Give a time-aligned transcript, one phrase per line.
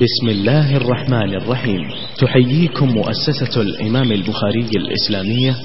[0.00, 1.80] بسم الله الرحمن الرحيم.
[2.18, 5.56] تحييكم مؤسسة الإمام البخاري الإسلامية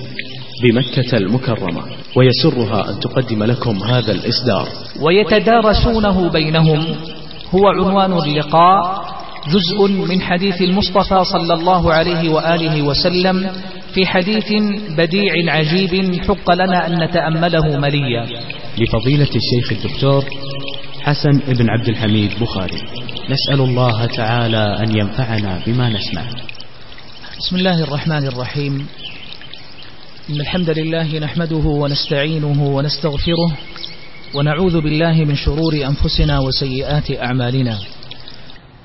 [0.63, 1.83] بمكة المكرمة
[2.15, 4.67] ويسرها أن تقدم لكم هذا الإصدار.
[5.01, 6.85] ويتدارسونه بينهم
[7.55, 9.05] هو عنوان اللقاء
[9.47, 13.51] جزء من حديث المصطفى صلى الله عليه وآله وسلم
[13.93, 14.51] في حديث
[14.97, 18.25] بديع عجيب حق لنا أن نتأمله مليا.
[18.77, 20.23] لفضيلة الشيخ الدكتور
[21.01, 22.81] حسن بن عبد الحميد بخاري.
[23.29, 26.21] نسأل الله تعالى أن ينفعنا بما نسمع.
[27.37, 28.87] بسم الله الرحمن الرحيم.
[30.29, 33.57] إن الحمد لله نحمده ونستعينه ونستغفره
[34.35, 37.77] ونعوذ بالله من شرور أنفسنا وسيئات أعمالنا.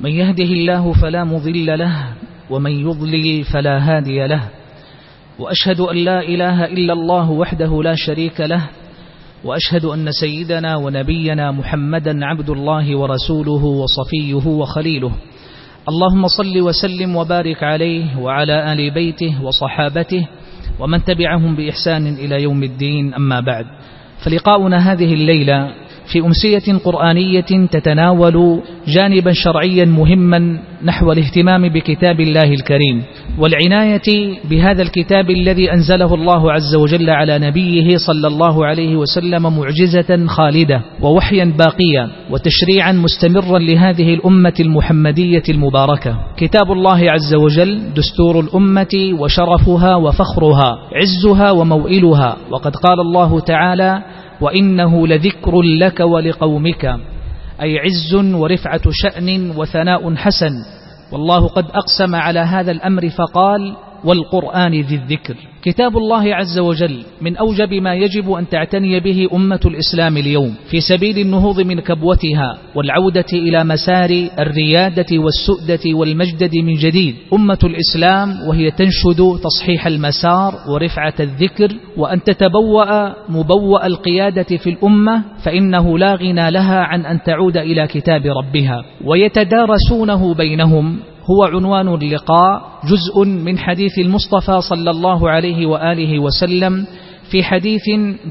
[0.01, 2.05] من يهده الله فلا مضل له
[2.51, 4.49] ومن يضلل فلا هادي له.
[5.38, 8.69] وأشهد أن لا إله إلا الله وحده لا شريك له
[9.45, 15.13] وأشهد أن سيدنا ونبينا محمدا عبد الله ورسوله وصفيه وخليله.
[15.89, 20.29] اللهم صل وسلم وبارك عليه وعلى آل بيته وصحابته
[20.80, 23.15] ومن تبعهم بإحسان إلى يوم الدين.
[23.15, 23.66] أما بعد
[24.24, 25.73] فلقاؤنا هذه الليلة
[26.13, 33.02] في أمسية قرآنية تتناول جانبا شرعيا مهما نحو الاهتمام بكتاب الله الكريم
[33.39, 40.27] والعناية بهذا الكتاب الذي أنزله الله عز وجل على نبيه صلى الله عليه وسلم معجزة
[40.27, 46.19] خالدة ووحيا باقيا وتشريعا مستمرا لهذه الأمة المحمدية المباركة.
[46.37, 54.02] كتاب الله عز وجل دستور الأمة وشرفها وفخرها عزها وموئلها وقد قال الله تعالى
[54.41, 56.85] وإنه لذكر لك ولقومك
[57.63, 60.52] أي عز ورفعة شأن وثناء حسن.
[61.13, 65.37] والله قد أقسم على هذا الأمر فقال والقرآن ذي الذكر.
[65.62, 70.81] كتاب الله عز وجل من أوجب ما يجب أن تعتني به أمة الإسلام اليوم في
[70.81, 77.15] سبيل النهوض من كبوتها والعودة إلى مسار الريادة والسؤدة والمجدد من جديد.
[77.32, 85.99] أمة الإسلام وهي تنشد تصحيح المسار ورفعة الذكر وأن تتبوأ مبوأ القيادة في الأمة فإنه
[85.99, 88.84] لا غنى لها عن أن تعود إلى كتاب ربها.
[89.05, 96.87] ويتدارسونه بينهم هو عنوان اللقاء جزء من حديث المصطفى صلى الله عليه وآله وسلم
[97.31, 97.83] في حديث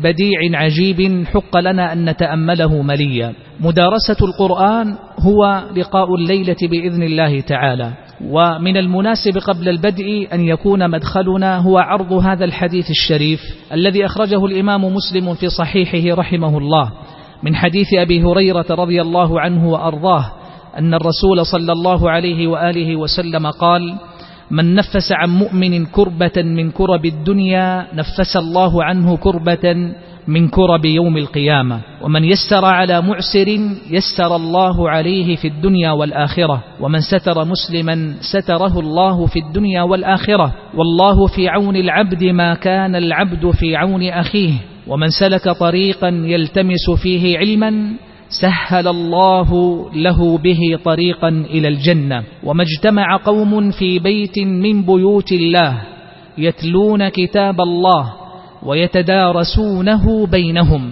[0.03, 3.33] بديع عجيب حق لنا أن نتأمله مليا.
[3.59, 7.93] مدارسة القرآن هو لقاء الليلة بإذن الله تعالى.
[8.25, 13.39] ومن المناسب قبل البدء أن يكون مدخلنا هو عرض هذا الحديث الشريف
[13.73, 16.91] الذي أخرجه الإمام مسلم في صحيحه رحمه الله
[17.43, 20.31] من حديث أبي هريرة رضي الله عنه وأرضاه.
[20.79, 23.95] أن الرسول صلى الله عليه وآله وسلم قال
[24.51, 29.75] من نفس عن مؤمن كربة من كرب الدنيا نفس الله عنه كربة
[30.27, 31.79] من كرب يوم القيامة.
[32.01, 33.47] ومن يسر على معسر
[33.89, 36.63] يسر الله عليه في الدنيا والآخرة.
[36.79, 40.53] ومن ستر مسلما ستره الله في الدنيا والآخرة.
[40.73, 44.53] والله في عون العبد ما كان العبد في عون أخيه.
[44.87, 47.93] ومن سلك طريقا يلتمس فيه علما
[48.29, 49.49] سهل الله
[49.93, 52.23] له به طريقا إلى الجنة.
[52.43, 55.81] وما اجتمع قوم في بيت من بيوت الله
[56.37, 58.13] يتلون كتاب الله
[58.63, 60.91] ويتدارسونه بينهم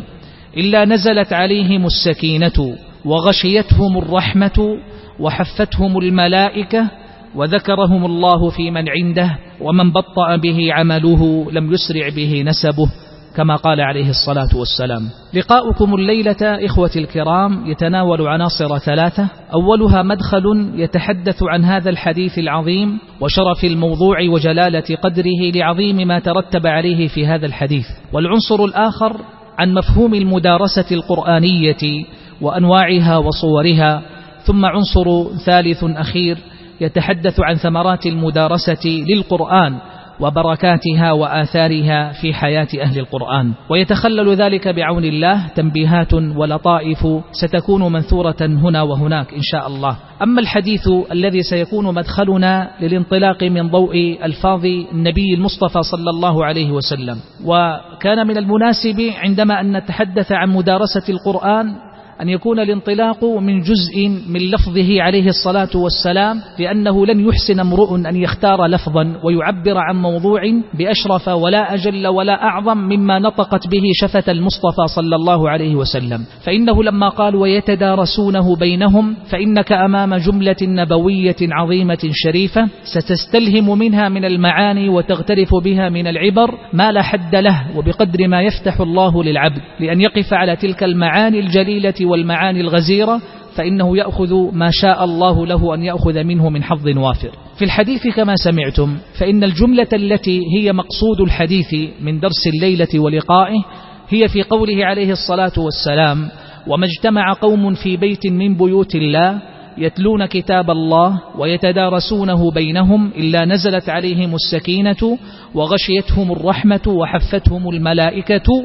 [0.57, 2.75] إلا نزلت عليهم السكينة
[3.05, 4.77] وغشيتهم الرحمة
[5.19, 6.87] وحفتهم الملائكة
[7.35, 13.06] وذكرهم الله في من عنده ومن بطأ به عمله لم يسرع به نسبه.
[13.37, 15.09] كما قال عليه الصلاة والسلام.
[15.33, 19.27] لقاؤكم الليلة إخوة الكرام يتناول عناصر ثلاثة.
[19.53, 27.07] أولها مدخل يتحدث عن هذا الحديث العظيم وشرف الموضوع وجلالة قدره لعظيم ما ترتب عليه
[27.07, 27.85] في هذا الحديث.
[28.13, 29.17] والعنصر الآخر
[29.59, 32.05] عن مفهوم المدارسة القرآنية
[32.41, 34.01] وأنواعها وصورها.
[34.43, 36.37] ثم عنصر ثالث أخير
[36.81, 39.77] يتحدث عن ثمرات المدارسة للقرآن
[40.19, 43.53] وبركاتها وآثارها في حياة أهل القرآن.
[43.69, 49.97] ويتخلل ذلك بعون الله تنبيهات ولطائف ستكون منثورة هنا وهناك إن شاء الله.
[50.23, 57.17] أما الحديث الذي سيكون مدخلنا للانطلاق من ضوء ألفاظ النبي المصطفى صلى الله عليه وسلم.
[57.45, 61.86] وكان من المناسب عندما أن نتحدث عن مدارسة القرآن
[62.21, 68.15] أن يكون الانطلاق من جزء من لفظه عليه الصلاة والسلام لأنه لن يحسن امرؤ أن
[68.15, 70.41] يختار لفظا ويعبر عن موضوع
[70.73, 76.25] بأشرف ولا أجل ولا أعظم مما نطقت به شفة المصطفى صلى الله عليه وسلم.
[76.45, 84.89] فإنه لما قال ويتدارسونه بينهم فإنك أمام جملة نبوية عظيمة شريفة ستستلهم منها من المعاني
[84.89, 90.33] وتغترف بها من العبر ما لا حد له وبقدر ما يفتح الله للعبد لأن يقف
[90.33, 93.21] على تلك المعاني الجليلة والمعاني الغزيرة
[93.55, 97.31] فإنه يأخذ ما شاء الله له أن يأخذ منه من حظ وافر.
[97.57, 103.63] في الحديث كما سمعتم فإن الجملة التي هي مقصود الحديث من درس الليلة ولقائه
[104.09, 106.29] هي في قوله عليه الصلاة والسلام
[106.67, 109.41] وما اجتمع قوم في بيت من بيوت الله
[109.77, 115.17] يتلون كتاب الله ويتدارسونه بينهم إلا نزلت عليهم السكينة
[115.55, 118.63] وغشيتهم الرحمة وحفتهم الملائكة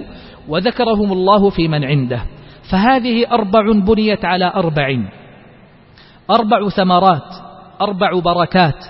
[0.48, 2.22] وذكرهم الله في من عنده.
[2.72, 4.98] فهذه أربع بنيت على أربع
[6.30, 7.34] أربع ثمرات
[7.80, 8.84] أربع بركات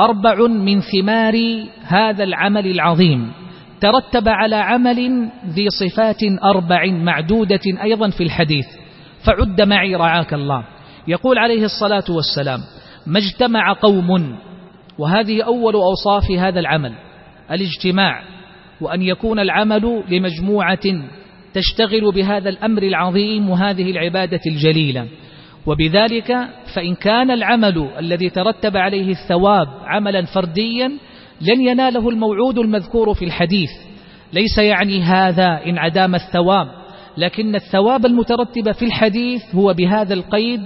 [0.00, 1.34] أربع من ثمار
[1.82, 3.32] هذا العمل العظيم.
[3.80, 8.66] ترتب على عمل ذي صفات أربع معدودة أيضا في الحديث.
[9.26, 10.64] فعد معي رعاك الله.
[11.08, 12.60] يقول عليه الصلاة والسلام
[13.06, 14.36] ما اجتمع قوم
[14.98, 16.92] وهذه أول أوصاف هذا العمل
[17.50, 18.22] الاجتماع
[18.80, 20.86] وأن يكون العمل لمجموعة
[21.54, 25.06] تشتغل بهذا الأمر العظيم وهذه العبادة الجليلة.
[25.66, 30.92] وبذلك فإن كان العمل الذي ترتب عليه الثواب عملا فرديا
[31.40, 33.70] لن يناله الموعود المذكور في الحديث.
[34.32, 36.66] ليس يعني هذا إن عدام الثواب
[37.18, 40.60] لكن الثواب المترتب في الحديث هو بهذا القيد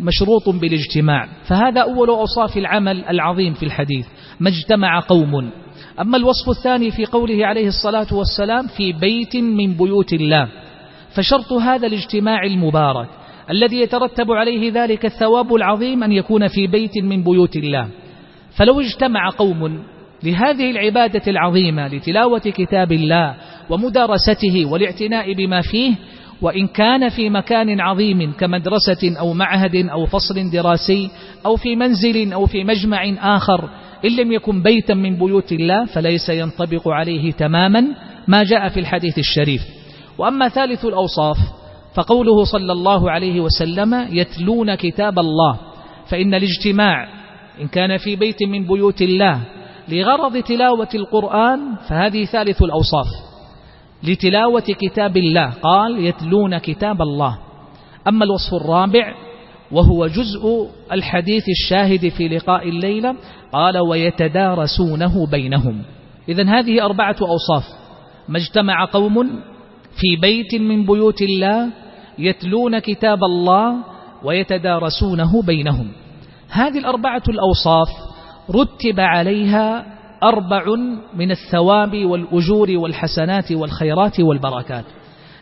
[0.00, 1.28] مشروط بالاجتماع.
[1.48, 4.06] فهذا أول أوصاف العمل العظيم في الحديث.
[4.40, 5.50] ما اجتمع قوم.
[6.00, 10.48] أما الوصف الثاني في قوله عليه الصلاة والسلام في بيت من بيوت الله
[11.14, 13.08] فشرط هذا الاجتماع المبارك
[13.50, 17.88] الذي يترتب عليه ذلك الثواب العظيم أن يكون في بيت من بيوت الله.
[18.56, 19.82] فلو اجتمع قوم
[20.22, 23.34] لهذه العبادة العظيمة لتلاوة كتاب الله
[23.70, 25.94] ومدارسته والاعتناء بما فيه
[26.42, 31.10] وإن كان في مكان عظيم كمدرسة أو معهد أو فصل دراسي
[31.46, 33.68] أو في منزل أو في مجمع آخر
[34.04, 37.84] إن لم يكن بيتا من بيوت الله فليس ينطبق عليه تماما
[38.28, 39.62] ما جاء في الحديث الشريف.
[40.18, 41.36] وأما ثالث الأوصاف
[41.94, 45.58] فقوله صلى الله عليه وسلم يتلون كتاب الله
[46.08, 47.08] فإن الاجتماع
[47.60, 49.40] إن كان في بيت من بيوت الله
[49.88, 53.06] لغرض تلاوة القرآن فهذه ثالث الأوصاف.
[54.02, 57.38] لتلاوة كتاب الله قال يتلون كتاب الله.
[58.08, 59.14] أما الوصف الرابع
[59.72, 63.16] وهو جزء الحديث الشاهد في لقاء الليلة
[63.52, 65.82] قال ويتدارسونه بينهم.
[66.28, 67.64] إذا هذه أربعة أوصاف.
[68.28, 69.26] ما اجتمع قوم
[70.00, 71.68] في بيت من بيوت الله
[72.18, 73.76] يتلون كتاب الله
[74.24, 75.88] ويتدارسونه بينهم.
[76.48, 77.88] هذه الأربعة الأوصاف
[78.50, 79.86] رتب عليها
[80.22, 80.64] أربع
[81.16, 84.84] من الثواب والأجور والحسنات والخيرات والبركات.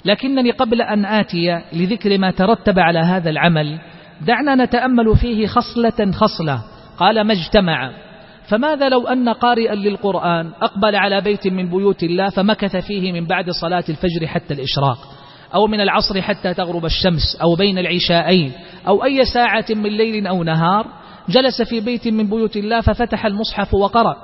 [0.05, 3.79] لكنني قبل أن آتي لذكر ما ترتب على هذا العمل
[4.27, 6.63] دعنا نتأمل فيه خصلة خصلة.
[6.99, 7.91] قال ما اجتمع.
[8.49, 13.51] فماذا لو أن قارئا للقرآن أقبل على بيت من بيوت الله فمكث فيه من بعد
[13.51, 14.99] صلاة الفجر حتى الإشراق
[15.55, 18.53] أو من العصر حتى تغرب الشمس أو بين العشاءين
[18.89, 20.87] أو أي ساعة من ليل أو نهار
[21.29, 24.17] جلس في بيت من بيوت الله ففتح المصحف وقرأ.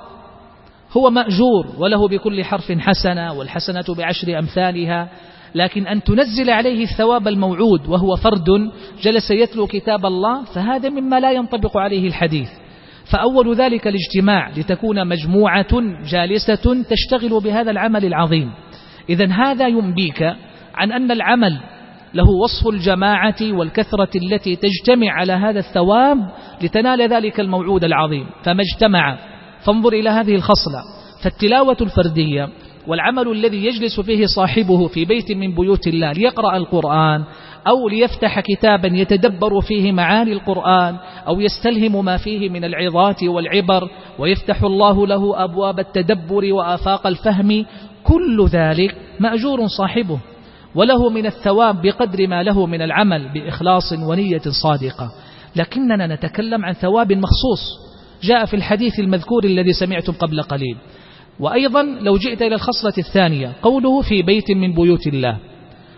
[0.97, 5.09] هو مأجور وله بكل حرف حسنة والحسنة بعشر أمثالها.
[5.55, 8.71] لكن أن تنزل عليه الثواب الموعود وهو فرد
[9.03, 12.49] جلس يتلو كتاب الله فهذا مما لا ينطبق عليه الحديث.
[13.13, 18.51] فأول ذلك الاجتماع لتكون مجموعة جالسة تشتغل بهذا العمل العظيم.
[19.09, 20.23] إذا هذا ينبيك
[20.75, 21.61] عن أن العمل
[22.15, 26.19] له وصف الجماعة والكثرة التي تجتمع على هذا الثواب
[26.63, 28.27] لتنال ذلك الموعود العظيم.
[28.43, 29.19] فما اجتمع
[29.67, 30.83] فانظر إلى هذه الخصلة.
[31.25, 32.49] فالتلاوة الفردية
[32.91, 37.25] والعمل الذي يجلس فيه صاحبه في بيت من بيوت الله ليقرأ القرآن
[37.67, 44.63] أو ليفتح كتابا يتدبر فيه معاني القرآن أو يستلهم ما فيه من العظات والعبر ويفتح
[44.63, 47.65] الله له أبواب التدبر وآفاق الفهم
[48.05, 50.19] كل ذلك مأجور صاحبه
[50.75, 55.13] وله من الثواب بقدر ما له من العمل بإخلاص ونية صادقة
[55.57, 57.79] لكننا نتكلم عن ثواب مخصوص
[58.23, 60.77] جاء في الحديث المذكور الذي سمعتم قبل قليل
[61.41, 65.39] وأيضا لو جئت إلى الخصلة الثانية قوله في بيت من بيوت الله.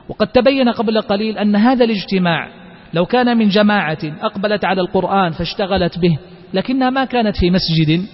[0.09, 2.49] وقد تبين قبل قليل أن هذا الاجتماع
[2.95, 6.19] لو كان من جماعة أقبلت على القرآن فاشتغلت به
[6.55, 8.05] لكنها ما كانت في مسجد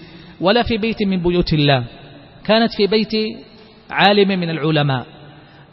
[0.40, 1.84] ولا في بيت من بيوت الله.
[2.44, 3.12] كانت في بيت
[3.90, 5.06] عالم من العلماء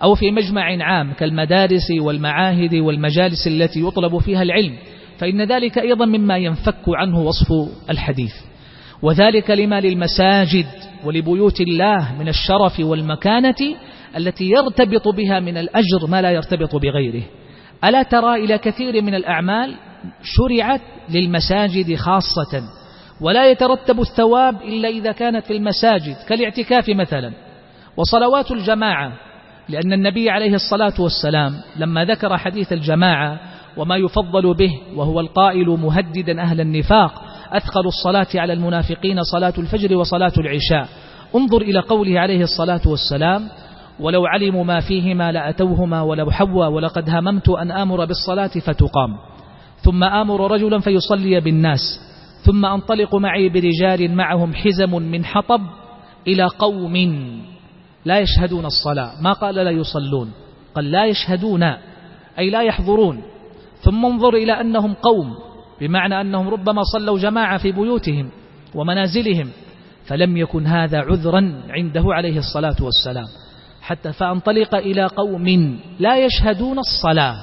[0.03, 4.73] أو في مجمع عام كالمدارس والمعاهد والمجالس التي يطلب فيها العلم.
[5.17, 7.47] فإن ذلك أيضا مما ينفك عنه وصف
[7.89, 8.33] الحديث.
[9.01, 10.65] وذلك لما للمساجد
[11.05, 13.55] ولبيوت الله من الشرف والمكانة
[14.17, 17.23] التي يرتبط بها من الأجر ما لا يرتبط بغيره.
[17.83, 19.75] ألا ترى إلى كثير من الأعمال
[20.23, 22.63] شرعت للمساجد خاصة
[23.21, 27.33] ولا يترتب الثواب إلا إذا كانت في المساجد كالاعتكاف مثلا.
[27.97, 29.13] وصلوات الجماعة
[29.69, 33.39] لأن النبي عليه الصلاة والسلام لما ذكر حديث الجماعة
[33.77, 40.33] وما يفضل به وهو القائل مهددا أهل النفاق أثقل الصلاة على المنافقين صلاة الفجر وصلاة
[40.37, 40.87] العشاء.
[41.35, 43.49] انظر إلى قوله عليه الصلاة والسلام
[43.99, 49.17] ولو علموا ما فيهما لأتوهما ولو حوى ولقد هممت أن آمر بالصلاة فتقام.
[49.77, 51.79] ثم آمر رجلا فيصلي بالناس.
[52.43, 55.61] ثم أنطلق معي برجال معهم حزم من حطب
[56.27, 56.95] إلى قوم
[58.05, 59.21] لا يشهدون الصلاة.
[59.21, 60.31] ما قال لا يصلون؟
[60.75, 61.63] قال لا يشهدون
[62.39, 63.21] أي لا يحضرون.
[63.79, 65.35] ثم انظر إلى أنهم قوم.
[65.81, 68.29] بمعنى أنهم ربما صلوا جماعة في بيوتهم
[68.75, 69.49] ومنازلهم
[70.07, 73.25] فلم يكن هذا عذرا عنده عليه الصلاة والسلام.
[73.81, 77.35] حتى فأنطلق إلى قوم لا يشهدون الصلاة.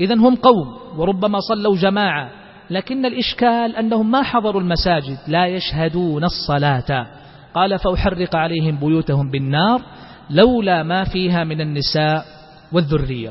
[0.00, 2.30] إذا هم قوم وربما صلوا جماعة
[2.70, 7.06] لكن الإشكال أنهم ما حضروا المساجد لا يشهدون الصلاة.
[7.54, 9.82] قال فأحرق عليهم بيوتهم بالنار
[10.30, 12.24] لولا ما فيها من النساء
[12.72, 13.30] والذرية.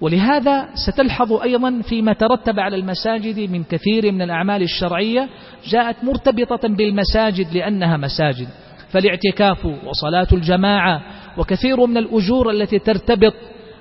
[0.00, 5.28] ولهذا ستلحظ أيضا فيما ترتب على المساجد من كثير من الأعمال الشرعية
[5.68, 8.48] جاءت مرتبطة بالمساجد لأنها مساجد.
[8.92, 11.02] فالاعتكاف وصلاة الجماعة
[11.38, 13.34] وكثير من الأجور التي ترتبط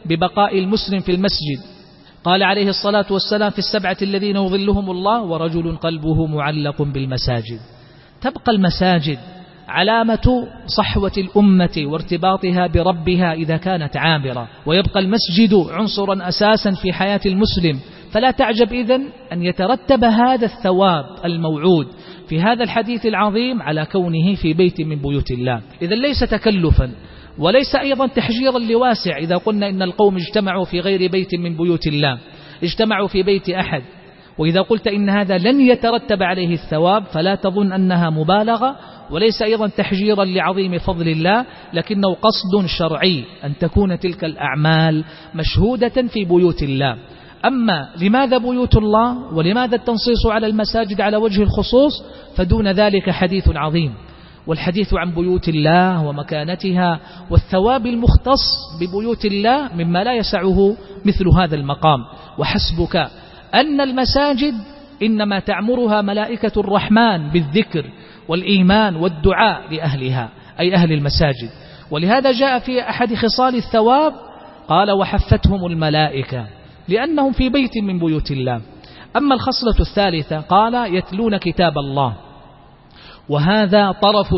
[0.05, 1.59] ببقاء المسلم في المسجد.
[2.23, 7.59] قال عليه الصلاة والسلام في السبعة الذين يظلهم الله ورجل قلبه معلق بالمساجد.
[8.21, 9.19] تبقى المساجد
[9.69, 14.47] علامة صحوة الأمة وارتباطها بربها إذا كانت عامرة.
[14.65, 17.79] ويبقى المسجد عنصرا أساسا في حياة المسلم.
[18.11, 21.87] فلا تعجب إذن أن يترتب هذا الثواب الموعود
[22.29, 25.61] في هذا الحديث العظيم على كونه في بيت من بيوت الله.
[25.81, 26.91] إذا ليس تكلفا
[27.37, 32.17] وليس أيضا تحجيرا لواسع إذا قلنا إن القوم اجتمعوا في غير بيت من بيوت الله.
[32.63, 33.83] اجتمعوا في بيت أحد.
[34.39, 38.75] وإذا قلت إن هذا لن يترتب عليه الثواب فلا تظن أنها مبالغة
[39.11, 45.03] وليس أيضا تحجيرا لعظيم فضل الله لكنه قصد شرعي أن تكون تلك الأعمال
[45.35, 46.97] مشهودة في بيوت الله.
[47.45, 52.03] أما لماذا بيوت الله ولماذا التنصيص على المساجد على وجه الخصوص
[52.35, 53.93] فدون ذلك حديث عظيم.
[54.47, 58.43] والحديث عن بيوت الله ومكانتها والثواب المختص
[58.81, 61.99] ببيوت الله مما لا يسعه مثل هذا المقام.
[62.37, 63.09] وحسبك
[63.53, 64.53] أن المساجد
[65.03, 67.85] إنما تعمرها ملائكة الرحمن بالذكر
[68.27, 70.29] والإيمان والدعاء لأهلها
[70.59, 71.49] أي أهل المساجد.
[71.91, 74.13] ولهذا جاء في أحد خصال الثواب
[74.67, 76.47] قال وحفتهم الملائكة
[76.87, 78.61] لأنهم في بيت من بيوت الله.
[79.17, 82.13] أما الخصلة الثالثة قال يتلون كتاب الله
[83.29, 84.35] وهذا طرف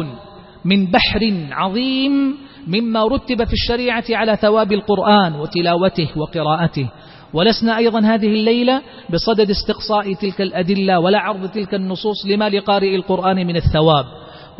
[0.65, 2.37] من بحر عظيم
[2.67, 6.89] مما رتب في الشريعة على ثواب القرآن وتلاوته وقراءته.
[7.33, 13.47] ولسنا أيضا هذه الليلة بصدد استقصاء تلك الأدلة ولا عرض تلك النصوص لما لقارئ القرآن
[13.47, 14.05] من الثواب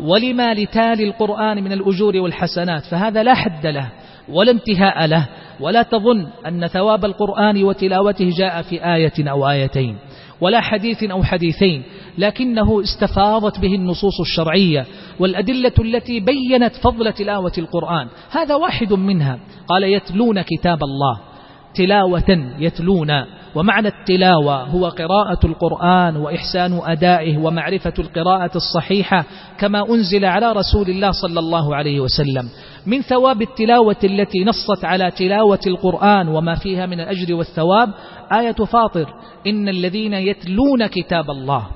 [0.00, 3.92] ولما لتالي القرآن من الأجور والحسنات فهذا لا حد له
[4.28, 5.28] ولا انتهاء له
[5.60, 9.96] ولا تظن أن ثواب القرآن وتلاوته جاء في آية أو آيتين
[10.40, 11.82] ولا حديث أو حديثين
[12.18, 14.86] لكنه استفاضت به النصوص الشرعية
[15.20, 19.38] والأدلة التي بينت فضل تلاوة القرآن هذا واحد منها
[19.68, 21.31] قال يتلون كتاب الله.
[21.74, 23.10] تلاوة يتلون
[23.54, 29.24] ومعنى التلاوة هو قراءة القرآن وإحسان أدائه ومعرفة القراءة الصحيحة
[29.58, 32.48] كما أنزل على رسول الله صلى الله عليه وسلم.
[32.86, 37.88] من ثواب التلاوة التي نصت على تلاوة القرآن وما فيها من الأجر والثواب
[38.32, 39.06] آية فاطر
[39.46, 41.66] إن الذين يتلون كتاب الله.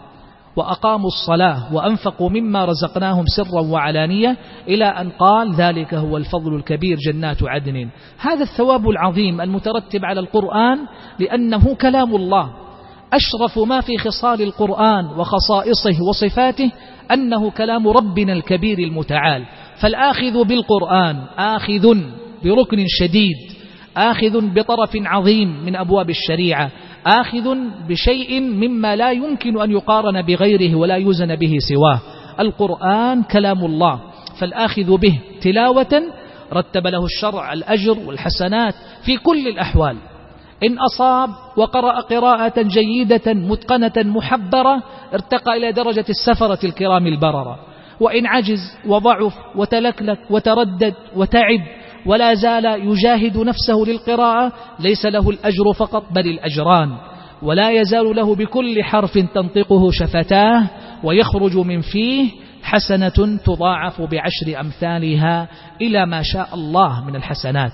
[0.57, 4.37] وأقاموا الصلاة وأنفقوا مما رزقناهم سرا وعلانية
[4.69, 7.89] إلى أن قال ذلك هو الفضل الكبير جنات عدن.
[8.19, 10.79] هذا الثواب العظيم المترتب على القرآن
[11.19, 12.51] لأنه كلام الله.
[13.13, 16.71] أشرف ما في خصال القرآن وخصائصه وصفاته
[17.13, 19.45] أنه كلام ربنا الكبير المتعال.
[19.81, 21.97] فالآخذ بالقرآن آخذ
[22.45, 23.56] بركن شديد.
[23.97, 26.71] آخذ بطرف عظيم من أبواب الشريعة
[27.07, 27.57] آخذ
[27.89, 32.01] بشيء مما لا يمكن أن يقارن بغيره ولا يوزن به سواه.
[32.41, 34.01] القرآن كلام الله
[34.41, 36.03] فالآخذ به تلاوة
[36.53, 38.75] رتب له الشرع الأجر والحسنات
[39.05, 39.97] في كل الأحوال.
[40.63, 44.83] إن أصاب وقرأ قراءة جيدة متقنة محبرة
[45.15, 47.59] ارتقى إلى درجة السفرة الكرام البررة.
[48.01, 51.61] وإن عجز وضعف وتلكلك وتردد وتعب
[52.07, 56.97] ولا زال يجاهد نفسه للقراءة ليس له الأجر فقط بل الأجران.
[57.43, 60.67] ولا يزال له بكل حرف تنطقه شفتاه
[61.05, 62.31] ويخرج من فيه
[62.63, 65.49] حسنة تضاعف بعشر أمثالها
[65.83, 67.73] إلى ما شاء الله من الحسنات.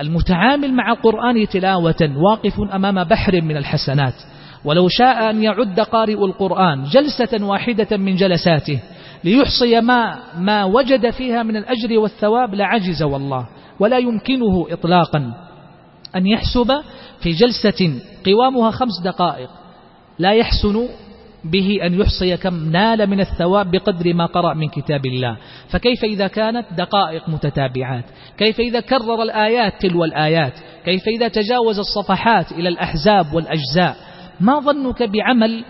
[0.00, 4.14] المتعامل مع القرآن تلاوة واقف أمام بحر من الحسنات.
[4.64, 8.80] ولو شاء أن يعد قارئ القرآن جلسة واحدة من جلساته
[9.24, 13.48] ليحصي ما, ما وجد فيها من الأجر والثواب لعجز والله
[13.80, 15.34] ولا يمكنه إطلاقا.
[16.16, 16.72] أن يحسب
[17.20, 19.50] في جلسة قوامها خمس دقائق
[20.18, 20.88] لا يحسن
[21.44, 25.36] به أن يحصي كم نال من الثواب بقدر ما قرأ من كتاب الله.
[25.68, 28.04] فكيف إذا كانت دقائق متتابعات؟
[28.38, 30.52] كيف إذا كرر الآيات تلو الآيات؟
[30.84, 33.96] كيف إذا تجاوز الصفحات إلى الأحزاب والأجزاء؟
[34.40, 35.64] ما ظنك بعمل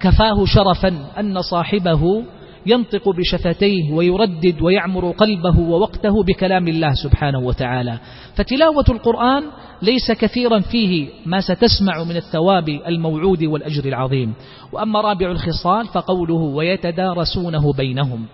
[0.00, 0.88] كفاه شرفا
[1.20, 2.24] أن صاحبه
[2.68, 7.98] ينطق بشفتيه ويردد ويعمر قلبه ووقته بكلام الله سبحانه وتعالى.
[8.34, 9.42] فتلاوة القرآن
[9.82, 14.34] ليس كثيرا فيه ما ستسمع من الثواب الموعود والأجر العظيم.
[14.72, 18.26] وأما رابع الخصال فقوله ويتدارسونه بينهم.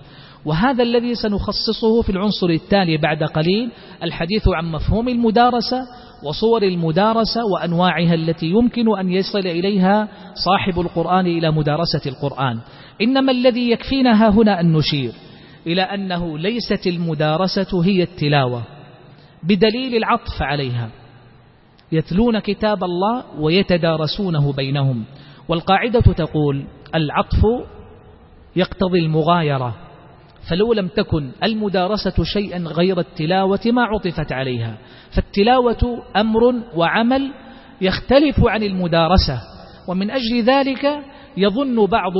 [0.45, 3.71] وهذا الذي سنخصصه في العنصر التالي بعد قليل
[4.03, 5.79] الحديث عن مفهوم المدارسة
[6.25, 10.09] وصور المدارسة وأنواعها التي يمكن أن يصل إليها
[10.45, 12.59] صاحب القرآن إلى مدارسة القرآن.
[13.03, 15.13] إنما الذي يكفينا هنا أن نشير
[15.67, 18.63] إلى أنه ليست المدارسة هي التلاوة
[19.43, 20.91] بدليل العطف عليها.
[21.93, 25.05] يتلون كتاب الله ويتدارسونه بينهم
[25.49, 27.43] والقاعدة تقول العطف
[28.57, 29.75] يقتضي المغايرة
[30.51, 34.79] فلو لم تكن المدارسة شيئا غير التلاوة ما عطفت عليها.
[35.17, 37.33] فالتلاوة أمر وعمل
[37.81, 39.41] يختلف عن المدارسة
[39.89, 40.99] ومن أجل ذلك
[41.37, 42.13] يظن بعض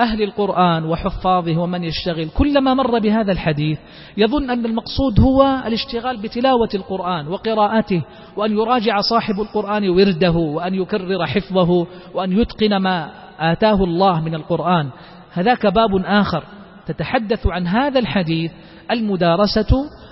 [0.00, 3.78] أهل القرآن وحفاظه ومن يشتغل كلما مر بهذا الحديث
[4.16, 8.02] يظن أن المقصود هو الاشتغال بتلاوة القرآن وقراءته
[8.36, 14.90] وأن يراجع صاحب القرآن ورده وأن يكرر حفظه وأن يتقن ما آتاه الله من القرآن.
[15.32, 16.44] هذاك باب آخر.
[16.86, 18.52] تتحدث عن هذا الحديث
[18.90, 19.70] المدارسة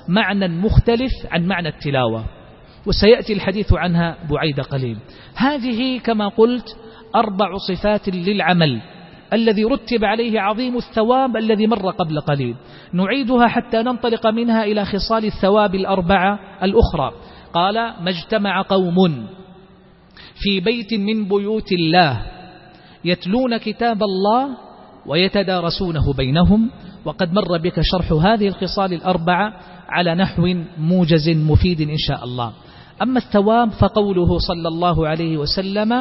[0.08, 2.24] معنى مختلف عن معنى التلاوة.
[2.86, 4.98] وسيأتي الحديث عنها بعيد قليل.
[5.34, 6.76] هذه كما قلت
[7.16, 8.80] أربع صفات للعمل.
[9.32, 12.54] الذي رتب عليه عظيم الثواب الذي مر قبل قليل.
[12.92, 17.12] نعيدها حتى ننطلق منها إلى خصال الثواب الأربعة الأخرى.
[17.54, 19.26] قال ما اجتمع قوم
[20.34, 22.22] في بيت من بيوت الله
[23.04, 24.48] يتلون كتاب الله
[25.06, 26.70] ويتدارسونه بينهم
[27.04, 29.52] وقد مر بك شرح هذه الخصال الأربعة
[29.88, 32.52] على نحو موجز مفيد إن شاء الله.
[33.02, 35.92] أما الثواب فقوله صلى الله عليه وسلم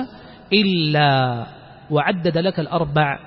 [0.54, 1.46] إلا
[1.92, 3.20] وعدد لك الأربع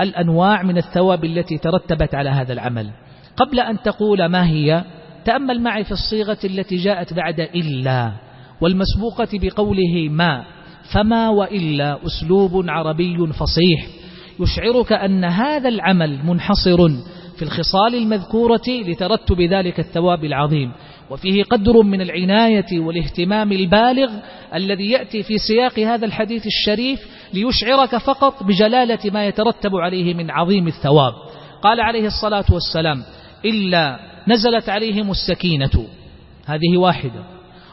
[0.00, 2.90] الأنواع من الثواب التي ترتبت على هذا العمل.
[3.36, 4.84] قبل أن تقول ما هي
[5.24, 8.12] تأمل معي في الصيغة التي جاءت بعد إلا
[8.60, 10.44] والمسبوقة بقوله ما
[10.92, 13.86] فما وإلا أسلوب عربي فصيح
[14.40, 16.78] يشعرك أن هذا العمل منحصر
[17.38, 20.72] في الخصال المذكورة لترتب ذلك الثواب العظيم.
[21.10, 24.10] وفيه قدر من العناية والاهتمام البالغ
[24.54, 27.00] الذي يأتي في سياق هذا الحديث الشريف
[27.34, 31.12] ليشعرك فقط بجلالة ما يترتب عليه من عظيم الثواب.
[31.62, 33.02] قال عليه الصلاة والسلام
[33.44, 33.98] إلا
[34.28, 35.86] نزلت عليهم السكينة.
[36.46, 37.24] هذه واحدة.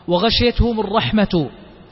[0.08, 1.49] وغشيتهم الرحمة.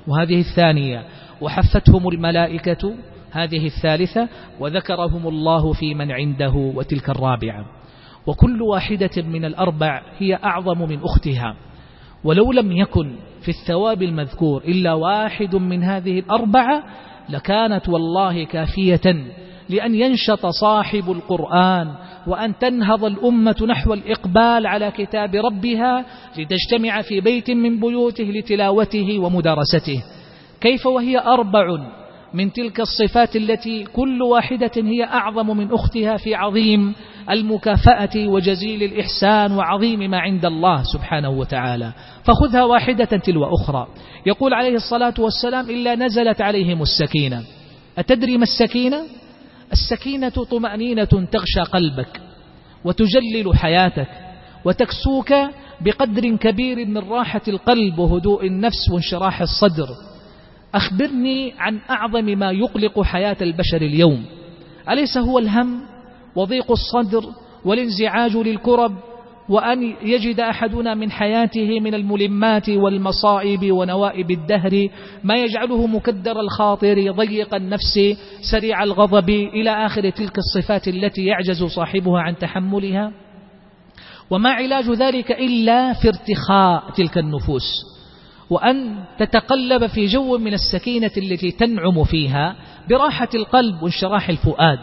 [0.08, 1.06] وهذه الثانية
[1.42, 2.94] وحفتهم الملائكة.
[3.34, 7.66] هذه الثالثة وذكرهم الله في من عنده وتلك الرابعة.
[8.28, 11.56] وكل واحدة من الأربع هي أعظم من أختها.
[12.24, 16.84] ولو لم يكن في الثواب المذكور إلا واحد من هذه الأربعة
[17.30, 19.16] لكانت والله كافية
[19.70, 21.94] لأن ينشط صاحب القرآن
[22.28, 26.06] وأن تنهض الأمة نحو الإقبال على كتاب ربها
[26.38, 30.04] لتجتمع في بيت من بيوته لتلاوته ومدارسته.
[30.62, 31.66] كيف وهي أربع؟
[32.34, 36.96] من تلك الصفات التي كل واحدة هي أعظم من أختها في عظيم
[37.30, 41.94] المكافأة وجزيل الإحسان وعظيم ما عند الله سبحانه وتعالى.
[42.24, 43.88] فخذها واحدة تلو أخرى.
[44.26, 47.44] يقول عليه الصلاة والسلام إلا نزلت عليهم السكينة.
[47.98, 49.02] أتدري ما السكينة؟
[49.72, 52.22] السكينة طمأنينة تغشى قلبك
[52.86, 54.08] وتجلل حياتك
[54.66, 55.34] وتكسوك
[55.82, 59.88] بقدر كبير من راحة القلب وهدوء النفس وانشراح الصدر.
[60.74, 64.26] أخبرني عن أعظم ما يقلق حياة البشر اليوم.
[64.90, 65.82] أليس هو الهم
[66.36, 67.24] وضيق الصدر
[67.66, 68.96] والانزعاج للكرب
[69.50, 74.88] وأن يجد أحدنا من حياته من الملمات والمصائب ونوائب الدهر
[75.24, 78.00] ما يجعله مكدر الخاطر ضيق النفس
[78.52, 83.12] سريع الغضب إلى آخر تلك الصفات التي يعجز صاحبها عن تحملها؟
[84.30, 87.93] وما علاج ذلك إلا في ارتخاء تلك النفوس.
[88.50, 92.56] وأن تتقلب في جو من السكينة التي تنعم فيها
[92.90, 94.80] براحة القلب وانشراح الفؤاد.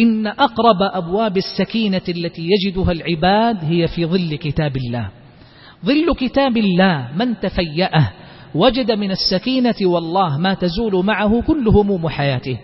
[0.00, 5.08] إن أقرب أبواب السكينة التي يجدها العباد هي في ظل كتاب الله.
[5.84, 8.12] ظل كتاب الله من تفيأه.
[8.54, 12.58] وجد من السكينة والله ما تزول معه كل هموم حياته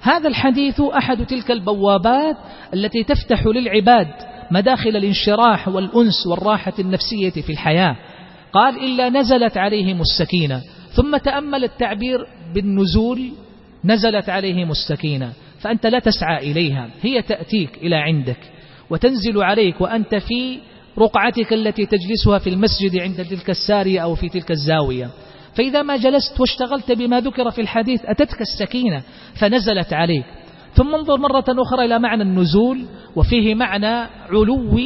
[0.00, 2.36] هذا الحديث أحد تلك البوابات
[2.74, 4.08] التي تفتح للعباد
[4.50, 7.96] مداخل الانشراح والأنس والراحة النفسية في الحياة.
[8.52, 10.60] قال إلا نزلت عليهم السكينة.
[10.92, 13.30] ثم تأمل التعبير بالنزول
[13.84, 15.32] نزلت عليهم السكينة.
[15.60, 16.90] فأنت لا تسعى إليها.
[17.02, 18.38] هي تأتيك إلى عندك
[18.90, 20.58] وتنزل عليك وأنت في
[20.98, 25.10] رقعتك التي تجلسها في المسجد عند تلك السارية أو في تلك الزاوية.
[25.54, 29.02] فإذا ما جلست واشتغلت بما ذكر في الحديث أتتك السكينة
[29.40, 30.24] فنزلت عليك.
[30.74, 32.84] ثم انظر مرة أخرى إلى معنى النزول
[33.16, 34.78] وفيه معنى علو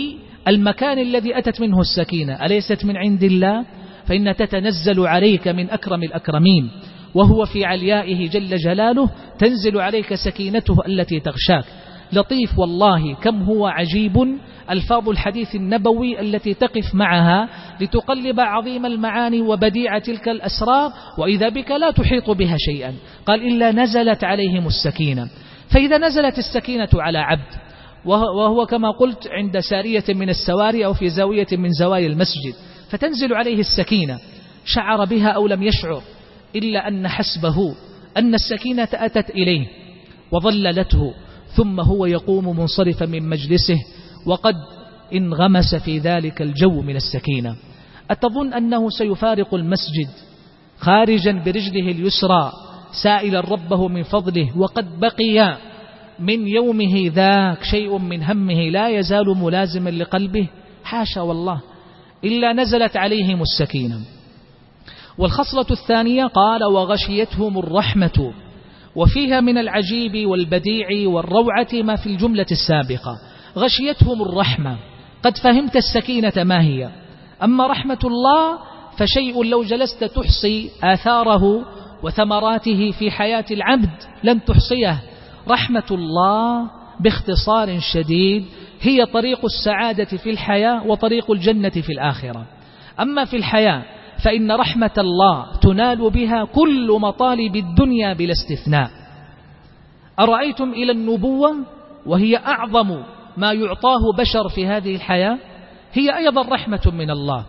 [0.49, 3.65] المكان الذي أتت منه السكينة أليست من عند الله؟
[4.07, 6.71] فإن تتنزل عليك من أكرم الأكرمين
[7.15, 11.65] وهو في عليائه جل جلاله تنزل عليك سكينته التي تغشاك.
[12.13, 14.39] لطيف والله كم هو عجيب
[14.71, 17.49] الفاظ الحديث النبوي التي تقف معها
[17.81, 22.95] لتقلب عظيم المعاني وبديع تلك الأسرار وإذا بك لا تحيط بها شيئا.
[23.27, 25.29] قال إلا نزلت عليهم السكينة.
[25.71, 27.65] فإذا نزلت السكينة على عبد
[28.07, 32.55] وهو كما قلت عند سارية من السواري أو في زاوية من زوايا المسجد
[32.91, 34.19] فتنزل عليه السكينة
[34.65, 36.03] شعر بها أو لم يشعر
[36.57, 37.75] إلا أن حسبه
[38.17, 39.67] أن السكينة أتت إليه
[40.33, 41.15] وظللته
[41.57, 43.79] ثم هو يقوم منصرفا من مجلسه
[44.27, 44.55] وقد
[45.15, 47.57] انغمس في ذلك الجو من السكينة.
[48.11, 50.09] أتظن أنه سيفارق المسجد
[50.79, 52.53] خارجا برجله اليسرى
[53.03, 55.57] سائلا ربه من فضله وقد بقي
[56.19, 60.47] من يومه ذاك شيء من همه لا يزال ملازما لقلبه.
[60.85, 61.61] حاشا والله
[62.25, 64.01] إلا نزلت عليهم السكينة.
[65.19, 68.33] والخصلة الثانية قال وغشيتهم الرحمة
[68.97, 73.19] وفيها من العجيب والبديع والروعة ما في الجملة السابقة.
[73.59, 74.77] غشيتهم الرحمة
[75.23, 76.91] قد فهمت السكينة ما هي.
[77.43, 78.59] أما رحمة الله
[78.99, 81.65] فشيء لو جلست تحصي آثاره
[82.03, 83.91] وثمراته في حياة العبد
[84.25, 85.03] لن تحصيه.
[85.49, 88.45] رحمة الله باختصار شديد
[88.81, 92.47] هي طريق السعادة في الحياة وطريق الجنة في الآخرة.
[93.01, 93.83] أما في الحياة
[94.25, 98.91] فإن رحمة الله تنال بها كل مطالب الدنيا بلا استثناء.
[100.21, 101.57] أرأيتم إلى النبوة
[102.07, 103.03] وهي أعظم
[103.37, 105.39] ما يعطاه بشر في هذه الحياة؟
[105.93, 107.45] هي أيضا رحمة من الله.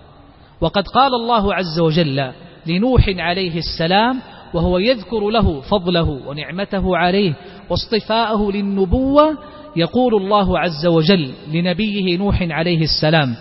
[0.62, 2.32] وقد قال الله عز وجل
[2.68, 4.20] لنوح عليه السلام
[4.56, 7.34] وهو يذكر له فضله ونعمته عليه
[7.70, 9.38] واصطفاءه للنبوة
[9.76, 13.36] يقول الله عز وجل لنبيه نوح عليه السلام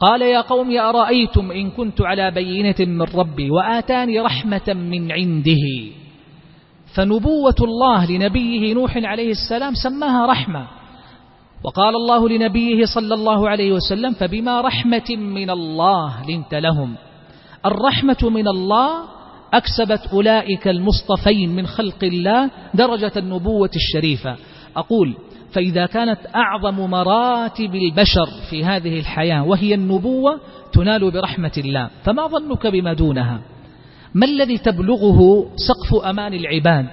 [0.00, 5.66] قال يا قوم أرأيتم إن كنت على بينة من ربي وآتاني رحمة من عنده؟
[6.94, 10.66] فنبوة الله لنبيه نوح عليه السلام سماها رحمة.
[11.64, 16.94] وقال الله لنبيه صلى الله عليه وسلم فبما رحمة من الله لنت لهم.
[17.66, 18.88] الرحمة من الله
[19.54, 24.36] أكسبت أولئك المصطفين من خلق الله درجة النبوة الشريفة.
[24.76, 25.16] أقول
[25.52, 30.40] فإذا كانت أعظم مراتب البشر في هذه الحياة وهي النبوة
[30.72, 31.90] تنال برحمة الله.
[32.04, 33.40] فما ظنك بما دونها؟
[34.14, 36.88] ما الذي تبلغه سقف أمان العباد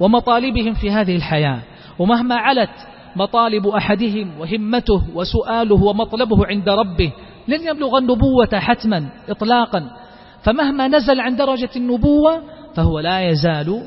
[0.00, 1.58] ومطالبهم في هذه الحياة؟
[1.98, 2.70] ومهما علت
[3.16, 7.12] مطالب أحدهم وهمته وسؤاله ومطلبه عند ربه
[7.48, 9.90] لن يبلغ النبوة حتما إطلاقا.
[10.44, 12.42] فمهما نزل عن درجة النبوة
[12.76, 13.82] فهو لا يزال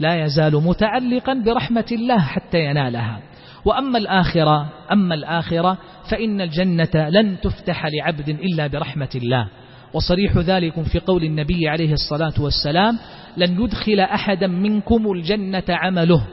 [0.00, 3.20] لا يزال متعلقا برحمة الله حتى ينالها.
[3.64, 5.78] وأما الآخرة أما الآخرة
[6.10, 9.48] فإن الجنة لن تفتح لعبد إلا برحمة الله.
[9.94, 12.98] وصريح ذلك في قول النبي عليه الصلاة والسلام
[13.36, 16.26] لن يدخل أحدا منكم الجنة عمله.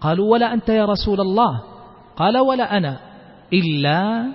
[0.00, 1.62] قالوا ولا أنت يا رسول الله.
[2.16, 2.98] قال ولا أنا
[3.52, 4.26] إلا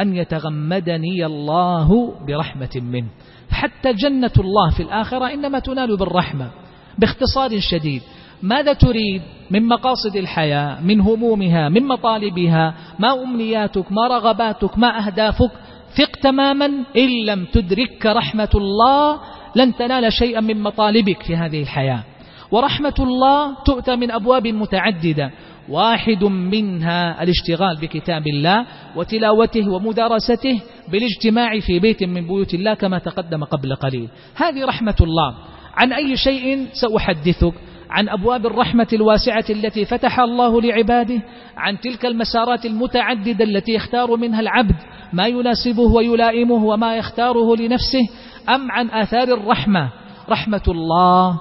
[0.00, 3.08] أن يتغمدني الله برحمة منه.
[3.52, 6.50] حتى جنة الله في الآخرة إنما تنال بالرحمة
[6.98, 8.02] باختصار شديد.
[8.42, 15.50] ماذا تريد؟ من مقاصد الحياة من همومها من مطالبها ما أمنياتك ما رغباتك ما أهدافك؟
[15.96, 19.20] ثق تماما إن لم تدرك رحمة الله
[19.56, 22.02] لن تنال شيئا من مطالبك في هذه الحياة.
[22.50, 25.30] ورحمة الله تؤتى من أبواب متعددة.
[25.70, 33.44] واحد منها الاشتغال بكتاب الله وتلاوته ومدارسته بالاجتماع في بيت من بيوت الله كما تقدم
[33.44, 34.08] قبل قليل.
[34.36, 35.34] هذه رحمة الله.
[35.74, 37.54] عن أي شيء سأحدثك؟
[37.90, 41.22] عن أبواب الرحمة الواسعة التي فتح الله لعباده؟
[41.56, 44.76] عن تلك المسارات المتعددة التي يختار منها العبد
[45.12, 48.08] ما يناسبه ويلائمه وما يختاره لنفسه؟
[48.48, 49.90] أم عن آثار الرحمة؟
[50.28, 51.40] رحمة الله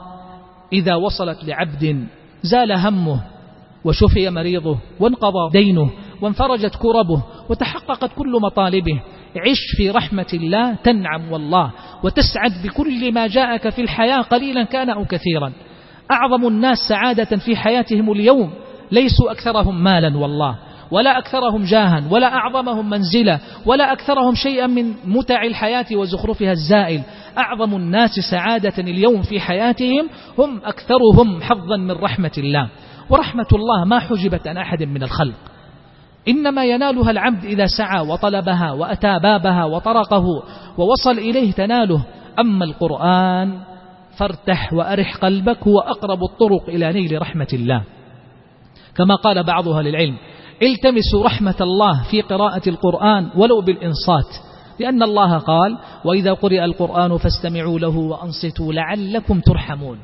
[0.73, 2.07] إذا وصلت لعبد
[2.43, 3.38] زال همه
[3.85, 5.89] وشفي مريضه وانقضى دينه
[6.21, 9.01] وانفرجت كربه وتحققت كل مطالبه.
[9.35, 11.71] عش في رحمة الله تنعم والله
[12.03, 15.51] وتسعد بكل ما جاءك في الحياة قليلا كان أو كثيرا.
[16.11, 18.51] أعظم الناس سعادة في حياتهم اليوم
[18.91, 20.55] ليسوا أكثرهم مالا والله
[20.91, 27.01] ولا أكثرهم جاها ولا أعظمهم منزلة ولا أكثرهم شيئا من متع الحياة وزخرفها الزائل.
[27.37, 32.69] أعظم الناس سعادة اليوم في حياتهم هم أكثرهم حظا من رحمة الله.
[33.09, 35.35] ورحمة الله ما حجبت عن أحد من الخلق.
[36.27, 40.25] إنما ينالها العبد إذا سعى وطلبها وأتى بابها وطرقه
[40.77, 42.05] ووصل إليه تناله.
[42.39, 43.59] أما القرآن
[44.17, 47.83] فارتح وأرح قلبك هو أقرب الطرق إلى نيل رحمة الله.
[48.95, 50.17] كما قال بعضها للعلم
[50.61, 54.35] التمسوا رحمة الله في قراءة القرآن ولو بالإنصات
[54.79, 59.97] لأن الله قال وإذا قرئ القرآن فاستمعوا له وأنصتوا لعلكم ترحمون.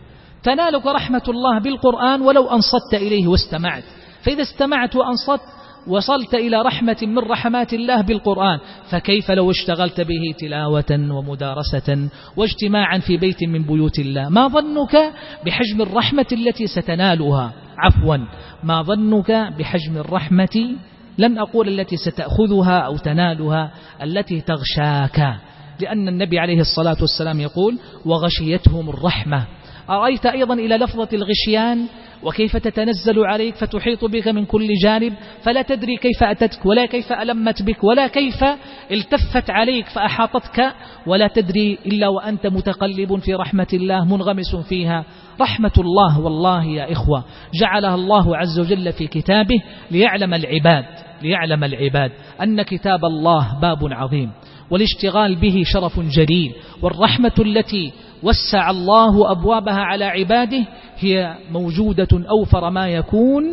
[0.46, 3.84] تنالك رحمة الله بالقرآن ولو أنصت إليه واستمعت.
[4.22, 5.42] فإذا استمعت وأنصت
[5.88, 13.18] وصلت إلى رحمة من رحمات الله بالقرآن فكيف لو اشتغلت به تلاوة ومدارسة واجتماعا في
[13.18, 15.14] بيت من بيوت الله؟ ما ظنك
[15.46, 18.18] بحجم الرحمة التي ستنالها؟ عفوا.
[18.64, 20.76] ما ظنك بحجم الرحمة
[21.18, 23.72] لن أقول التي ستأخذها أو تنالها
[24.04, 25.36] التي تغشاك؟
[25.82, 29.46] لأن النبي عليه الصلاة والسلام يقول وغشيتهم الرحمة.
[29.90, 31.86] أرأيت أيضا إلى لفظة الغشيان؟
[32.24, 37.62] وكيف تتنزل عليك فتحيط بك من كل جانب؟ فلا تدري كيف أتتك ولا كيف ألمت
[37.62, 38.44] بك ولا كيف
[38.92, 40.74] التفت عليك فأحاطتك
[41.08, 45.06] ولا تدري إلا وأنت متقلب في رحمة الله منغمس فيها.
[45.42, 47.24] رحمة الله والله يا إخوة
[47.62, 50.86] جعلها الله عز وجل في كتابه ليعلم العباد
[51.22, 54.32] ليعلم العباد أن كتاب الله باب عظيم.
[54.72, 56.54] والاشتغال به شرف جليل.
[56.82, 57.92] والرحمة التي
[58.24, 60.66] وسع الله أبوابها على عباده
[61.00, 63.44] هي موجودة أوفر ما يكون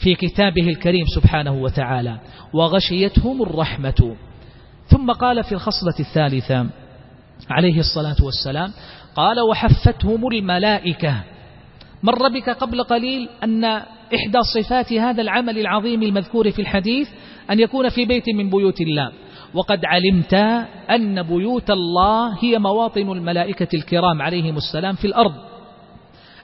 [0.00, 2.18] في كتابه الكريم سبحانه وتعالى.
[2.52, 4.16] وغشيتهم الرحمة.
[4.86, 6.66] ثم قال في الخصلة الثالثة
[7.50, 8.72] عليه الصلاة والسلام
[9.16, 11.14] قال وحفتهم الملائكة.
[12.02, 13.64] مر بك قبل قليل أن
[14.14, 17.08] إحدى صفات هذا العمل العظيم المذكور في الحديث
[17.50, 19.12] أن يكون في بيت من بيوت الله.
[19.54, 20.34] وقد علمت
[20.90, 25.34] أن بيوت الله هي مواطن الملائكة الكرام عليهم السلام في الأرض.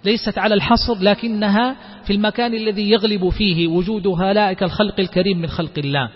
[0.05, 5.79] ليست على الحصر لكنها في المكان الذي يغلب فيه وجود هلائك الخلق الكريم من خلق
[5.79, 6.11] الله.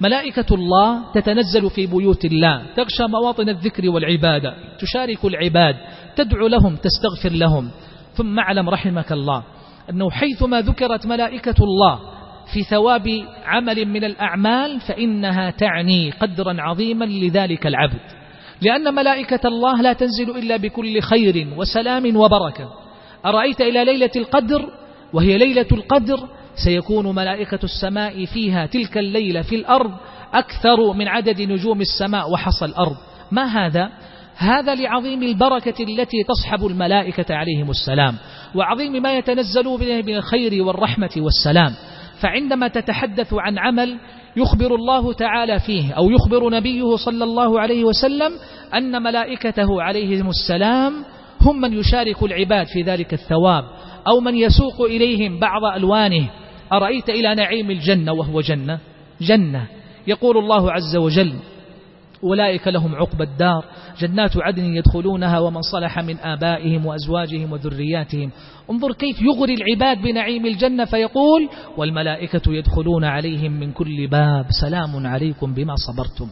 [0.00, 5.76] ملائكة الله تتنزل في بيوت الله تغشى مواطن الذكر والعبادة تشارك العباد
[6.16, 7.70] تدعو لهم تستغفر لهم.
[8.14, 9.42] ثم اعلم رحمك الله
[9.90, 12.00] أنه حيثما ذكرت ملائكة الله
[12.52, 18.00] في ثواب عمل من الأعمال فإنها تعني قدرا عظيما لذلك العبد.
[18.62, 22.68] لأن ملائكة الله لا تنزل إلا بكل خير وسلام وبركة.
[23.26, 24.68] أرأيت إلى ليلة القدر؟
[25.12, 26.28] وهي ليلة القدر
[26.64, 29.90] سيكون ملائكة السماء فيها تلك الليلة في الأرض
[30.34, 32.96] أكثر من عدد نجوم السماء وحصى الأرض.
[33.30, 33.90] ما هذا؟
[34.36, 38.16] هذا لعظيم البركة التي تصحب الملائكة عليهم السلام
[38.54, 41.74] وعظيم ما يتنزل به من الخير والرحمة والسلام.
[42.20, 43.98] فعندما تتحدث عن عمل
[44.36, 48.32] يخبر الله تعالى فيه أو يخبر نبيه صلى الله عليه وسلم
[48.74, 50.92] أن ملائكته عليهم السلام
[51.40, 53.64] هم من يشارك العباد في ذلك الثواب
[54.08, 56.30] أو من يسوق إليهم بعض ألوانه.
[56.72, 58.78] أرأيت إلى نعيم الجنة وهو جنة؟
[59.20, 59.66] جنة.
[60.06, 61.32] يقول الله عز وجل
[62.24, 63.64] أولئك لهم عقب الدار.
[64.00, 68.30] جنات عدن يدخلونها ومن صلح من آبائهم وأزواجهم وذرياتهم.
[68.70, 74.46] انظر كيف يغري العباد بنعيم الجنة فيقول والملائكة يدخلون عليهم من كل باب.
[74.60, 76.30] سلام عليكم بما صبرتم.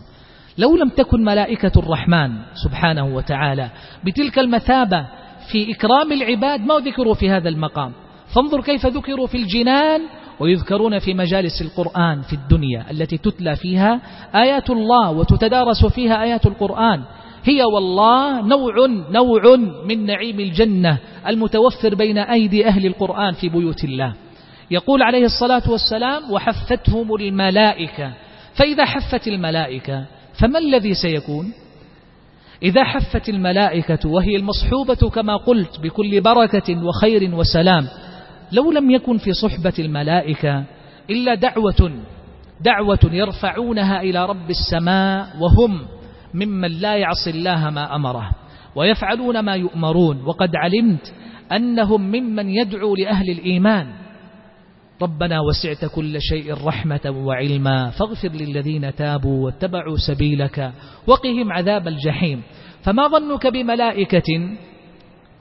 [0.58, 2.30] لو لم تكن ملائكة الرحمن
[2.64, 3.70] سبحانه وتعالى
[4.04, 5.06] بتلك المثابة
[5.52, 7.92] في إكرام العباد ما ذكروا في هذا المقام.
[8.34, 10.00] فانظر كيف ذكروا في الجنان
[10.40, 14.00] ويذكرون في مجالس القرآن في الدنيا التي تتلى فيها
[14.34, 17.02] آيات الله وتتدارس فيها آيات القرآن.
[17.44, 18.74] هي والله نوع
[19.10, 24.14] نوع من نعيم الجنة المتوفر بين أيدي أهل القرآن في بيوت الله.
[24.70, 28.12] يقول عليه الصلاة والسلام وحفتهم الملائكة
[28.54, 31.52] فإذا حفت الملائكة فما الذي سيكون؟
[32.62, 37.86] إذا حفت الملائكة وهي المصحوبة كما قلت بكل بركة وخير وسلام
[38.52, 40.64] لو لم يكن في صحبة الملائكة
[41.10, 41.92] إلا دعوة
[42.60, 45.80] دعوة يرفعونها إلى رب السماء وهم
[46.34, 48.30] ممن لا يعصي الله ما أمره
[48.76, 50.22] ويفعلون ما يؤمرون.
[50.26, 51.14] وقد علمت
[51.52, 53.86] أنهم ممن يدعو لأهل الإيمان.
[55.02, 57.90] ربنا وسعت كل شيء رحمة وعلما.
[57.90, 60.72] فاغفر للذين تابوا واتبعوا سبيلك
[61.06, 62.42] وقهم عذاب الجحيم.
[62.82, 64.56] فما ظنك بملائكة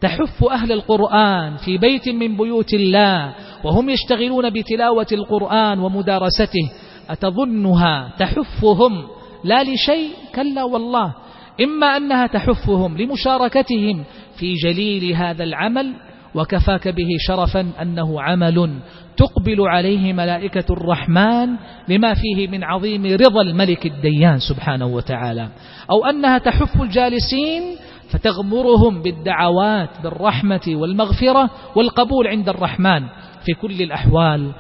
[0.02, 3.34] تحف أهل القرآن في بيت من بيوت الله
[3.64, 6.72] وهم يشتغلون بتلاوة القرآن ومدارسته.
[7.10, 9.04] أتظنها تحفهم؟
[9.44, 11.14] لا لشيء كلا والله.
[11.62, 14.04] إما أنها تحفهم لمشاركتهم
[14.40, 15.94] في جليل هذا العمل
[16.36, 18.80] وكفاك به شرفا أنه عمل
[19.18, 21.56] تقبل عليه ملائكة الرحمن
[21.88, 25.50] لما فيه من عظيم رضا الملك الديان سبحانه وتعالى.
[25.92, 27.64] أو أنها تحف الجالسين
[28.10, 33.04] فتغمرهم بالدعوات بالرحمة والمغفرة والقبول عند الرحمن.
[33.46, 34.52] في كل الأحوال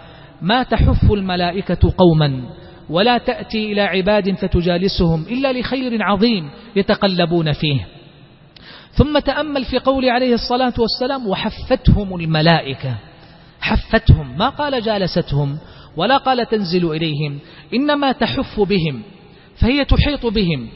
[0.42, 2.42] ما تحف الملائكة قوما
[2.90, 7.88] ولا تأتي إلى عباد فتجالسهم إلا لخير عظيم يتقلبون فيه.
[8.92, 12.96] ثم تأمل في قول عليه الصلاة والسلام وحفتهم الملائكة
[13.62, 15.58] حفتهم ما قال جالستهم
[15.98, 17.40] ولا قال تنزل إليهم
[17.74, 19.02] إنما تحف بهم
[19.56, 20.68] فهي تحيط بهم.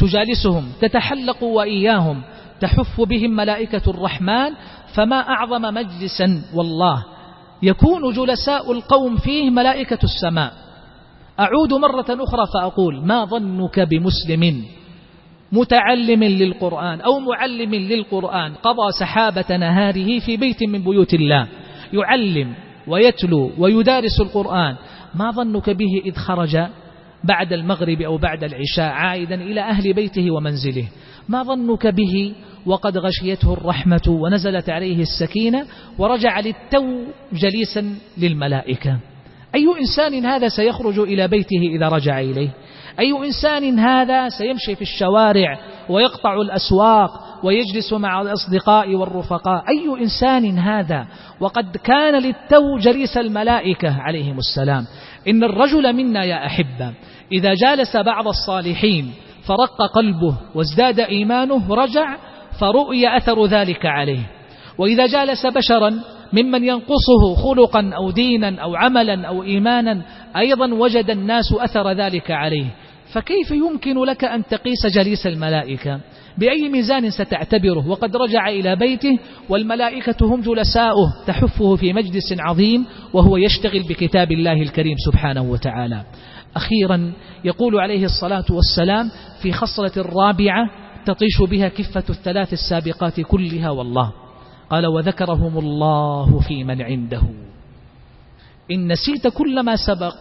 [0.00, 2.22] تجالسهم تتحلق وإياهم
[2.60, 4.50] تحف بهم ملائكة الرحمن
[4.94, 7.04] فما أعظم مجلسا والله
[7.62, 10.52] يكون جلساء القوم فيه ملائكة السماء.
[11.40, 14.64] أعود مرة أخرى فأقول ما ظنك بمسلم؟
[15.52, 21.48] متعلم للقرآن أو معلم للقرآن قضى سحابة نهاره في بيت من بيوت الله.
[21.92, 22.54] يعلم
[22.86, 24.76] ويتلو ويدارس القرآن.
[25.14, 26.56] ما ظنك به إذ خرج؟
[27.24, 30.88] بعد المغرب أو بعد العشاء عائدا إلى أهل بيته ومنزله.
[31.28, 32.34] ما ظنك به؟
[32.66, 35.66] وقد غشيته الرحمة ونزلت عليه السكينة
[35.98, 38.98] ورجع للتو جليسا للملائكة.
[39.54, 42.50] أي إنسان هذا سيخرج إلى بيته إذا رجع إليه؟
[43.00, 47.10] أي إنسان هذا سيمشي في الشوارع ويقطع الأسواق
[47.44, 51.06] ويجلس مع الأصدقاء والرفقاء؟ أي إنسان هذا؟
[51.40, 54.86] وقد كان للتو جليس الملائكة عليهم السلام.
[55.28, 56.92] إن الرجل منا يا أحبة.
[57.32, 59.12] إذا جالس بعض الصالحين
[59.46, 62.16] فرق قلبه وازداد إيمانه رجع
[62.60, 64.30] فرؤي أثر ذلك عليه.
[64.78, 65.94] وإذا جالس بشرا
[66.32, 70.02] ممن ينقصه خلقا أو دينا أو عملا أو إيمانا
[70.36, 72.66] أيضا وجد الناس أثر ذلك عليه.
[73.12, 76.00] فكيف يمكن لك أن تقيس جليس الملائكة؟
[76.38, 83.36] بأي ميزان ستعتبره؟ وقد رجع إلى بيته والملائكة هم جلساؤه تحفه في مجلس عظيم وهو
[83.36, 86.04] يشتغل بكتاب الله الكريم سبحانه وتعالى.
[86.56, 87.12] أخيرا
[87.44, 89.10] يقول عليه الصلاة والسلام
[89.42, 90.70] في خصلة الرابعة
[91.06, 94.12] تطيش بها كفة الثلاث السابقات كلها والله.
[94.70, 97.22] قال وذكرهم الله في من عنده.
[98.70, 100.14] إن نسيت كل ما سبق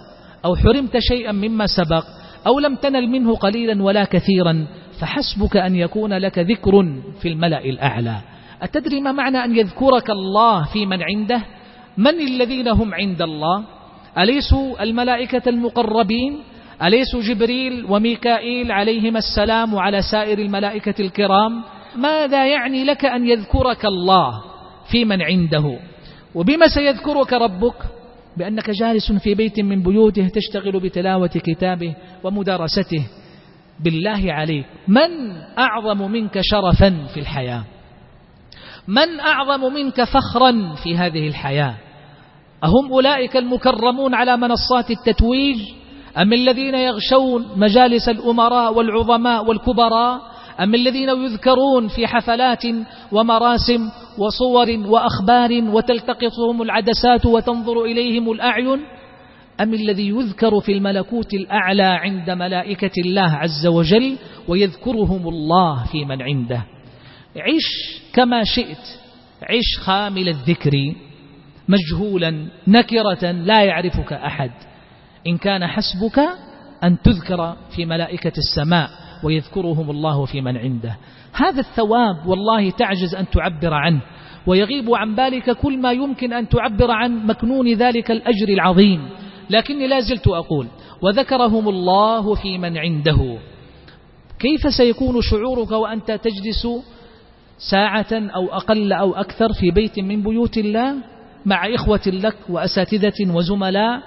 [0.45, 2.05] أو حرمت شيئا مما سبق
[2.47, 4.67] أو لم تنل منه قليلا ولا كثيرا
[4.99, 6.85] فحسبك أن يكون لك ذكر
[7.21, 8.15] في الملأ الأعلى.
[8.61, 11.41] أتدري ما معنى أن يذكرك الله في من عنده؟
[11.97, 13.63] من الذين هم عند الله؟
[14.17, 16.39] أليسوا الملائكة المقربين؟
[16.83, 21.63] أليسوا جبريل وميكائيل عليهما السلام وعلى سائر الملائكة الكرام؟
[21.95, 24.41] ماذا يعني لك أن يذكرك الله
[24.91, 25.79] في من عنده؟
[26.35, 27.75] وبما سيذكرك ربك؟
[28.37, 33.03] بأنك جالس في بيت من بيوته تشتغل بتلاوة كتابه ومدارسته.
[33.83, 37.63] بالله عليك من أعظم منك شرفا في الحياة؟
[38.87, 41.75] من أعظم منك فخرا في هذه الحياة؟
[42.63, 45.57] أهم أولئك المكرمون على منصات التتويج؟
[46.17, 50.21] أم الذين يغشون مجالس الأمراء والعظماء والكبراء؟
[50.59, 52.63] أم الذين يذكرون في حفلات
[53.11, 58.79] ومراسم وصور وأخبار وتلتقطهم العدسات وتنظر إليهم الأعين؟
[59.61, 64.17] أم الذي يذكر في الملكوت الأعلى عند ملائكة الله عز وجل
[64.47, 66.65] ويذكرهم الله في من عنده؟
[67.37, 68.99] عش كما شئت
[69.43, 70.71] عش خامل الذكر
[71.69, 74.51] مجهولا نكرة لا يعرفك أحد.
[75.27, 76.19] إن كان حسبك
[76.83, 78.89] أن تذكر في ملائكة السماء
[79.23, 80.97] ويذكرهم الله في من عنده.
[81.33, 84.01] هذا الثواب والله تعجز أن تعبر عنه
[84.47, 89.09] ويغيب عن بالك كل ما يمكن أن تعبر عن مكنون ذلك الأجر العظيم.
[89.49, 90.67] لكني لا زلت أقول
[91.01, 93.37] وذكرهم الله في من عنده.
[94.39, 96.67] كيف سيكون شعورك وأنت تجلس
[97.71, 100.95] ساعة أو أقل أو أكثر في بيت من بيوت الله
[101.45, 104.01] مع إخوة لك وأساتذة وزملاء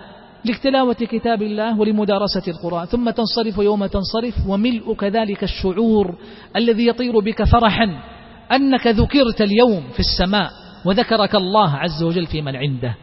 [0.45, 6.15] لتلاوة كتاب الله ولمدارسة القرآن؟ ثم تنصرف يوم تنصرف وملء كذلك الشعور
[6.57, 7.87] الذي يطير بك فرحا
[8.53, 10.51] أنك ذكرت اليوم في السماء
[10.85, 12.97] وذكرك الله عز وجل في من عنده.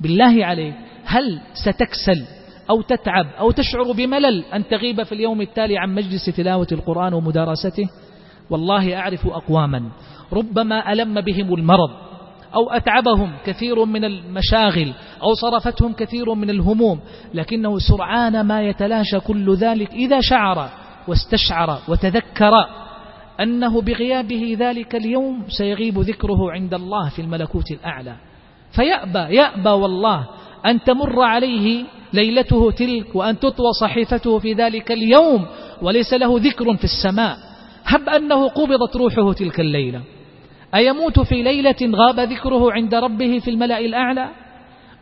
[0.00, 2.24] بالله عليك هل ستكسل
[2.70, 7.88] أو تتعب أو تشعر بملل أن تغيب في اليوم التالي عن مجلس تلاوة القرآن ومدارسته؟
[8.50, 9.82] والله أعرف أقواما.
[10.32, 11.90] ربما ألم بهم المرض
[12.54, 14.92] أو أتعبهم كثير من المشاغل
[15.22, 17.00] أو صرفتهم كثير من الهموم
[17.34, 20.68] لكنه سرعان ما يتلاشى كل ذلك إذا شعر
[21.08, 22.52] واستشعر وتذكر
[23.40, 28.16] أنه بغيابه ذلك اليوم سيغيب ذكره عند الله في الملكوت الأعلى.
[28.76, 30.28] فيأبى يأبى والله
[30.66, 35.46] أن تمر عليه ليلته تلك وأن تطوى صحيفته في ذلك اليوم
[35.82, 37.36] وليس له ذكر في السماء.
[37.84, 40.00] هب أنه قبضت روحه تلك الليلة.
[40.74, 44.28] أيموت في ليلة غاب ذكره عند ربه في الملأ الأعلى؟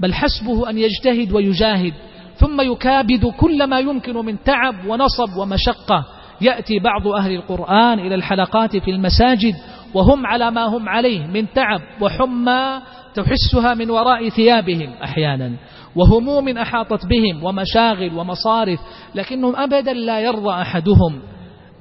[0.01, 1.93] بل حسبه أن يجتهد ويجاهد
[2.37, 6.05] ثم يكابد كل ما يمكن من تعب ونصب ومشقة.
[6.41, 9.55] يأتي بعض أهل القرآن إلى الحلقات في المساجد
[9.95, 12.81] وهم على ما هم عليه من تعب وحمى
[13.15, 15.53] تحسها من وراء ثيابهم أحيانا
[15.97, 18.81] وهموم أحاطت بهم ومشاغل ومصارف
[19.15, 21.21] لكنهم أبدا لا يرضى أحدهم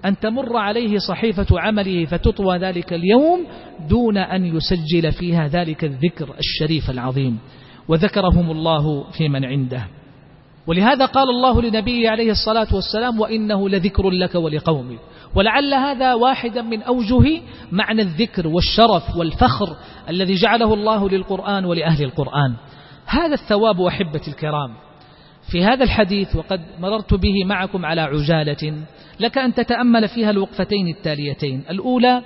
[0.06, 3.48] أن تمر عليه صحيفة عمله فتطوى ذلك اليوم
[3.90, 7.40] دون أن يسجل فيها ذلك الذكر الشريف العظيم.
[7.88, 9.88] وذكرهم الله في من عنده.
[10.68, 15.00] ولهذا قال الله لنبيه عليه الصلاة والسلام وإنه لذكر لك ولقومك.
[15.36, 19.76] ولعل هذا واحدا من أوجه معنى الذكر والشرف والفخر
[20.10, 22.54] الذي جعله الله للقرآن ولأهل القرآن.
[23.06, 24.74] هذا الثواب أحبة الكرام.
[25.52, 28.74] في هذا الحديث وقد مررت به معكم على عجالة
[29.20, 31.64] لك أن تتأمل فيها الوقفتين التاليتين.
[31.70, 32.22] الأولى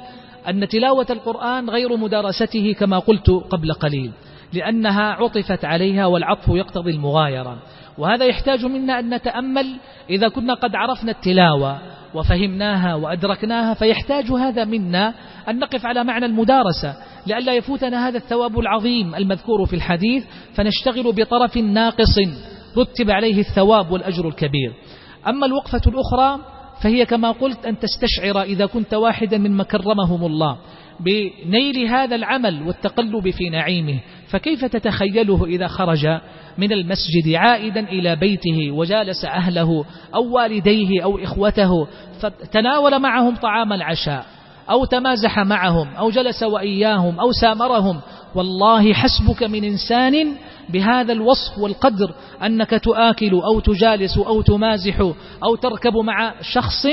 [0.49, 4.11] أن تلاوة القرآن غير مدارسته كما قلت قبل قليل
[4.53, 7.57] لأنها عطفت عليها والعطف يقتضي المغايرة.
[7.97, 9.75] وهذا يحتاج منا أن نتأمل
[10.09, 11.77] إذا كنا قد عرفنا التلاوة.
[12.15, 15.13] وفهمناها وأدركناها فيحتاج هذا منا
[15.49, 16.95] أن نقف على معنى المدارسة
[17.27, 20.23] لئلا يفوتنا هذا الثواب العظيم المذكور في الحديث
[20.55, 22.19] فنشتغل بطرف ناقص
[22.77, 24.73] رتب عليه الثواب والأجر الكبير.
[25.27, 26.39] أما الوقفة الأخرى
[26.83, 30.57] فهي كما قلت أن تستشعر إذا كنت واحدا من كرمهم الله
[30.99, 33.99] بنيل هذا العمل والتقلب في نعيمه.
[34.33, 36.07] فكيف تتخيله إذا خرج
[36.57, 41.87] من المسجد عائدا إلى بيته وجالس أهله أو والديه أو إخوته
[42.19, 44.25] فتناول معهم طعام العشاء
[44.69, 48.01] أو تمازح معهم أو جلس وإياهم أو سامرهم
[48.35, 50.35] والله حسبك من إنسان
[50.69, 52.11] بهذا الوصف والقدر
[52.43, 54.99] أنك تآكل أو تجالس أو تمازح
[55.43, 56.87] أو تركب مع شخص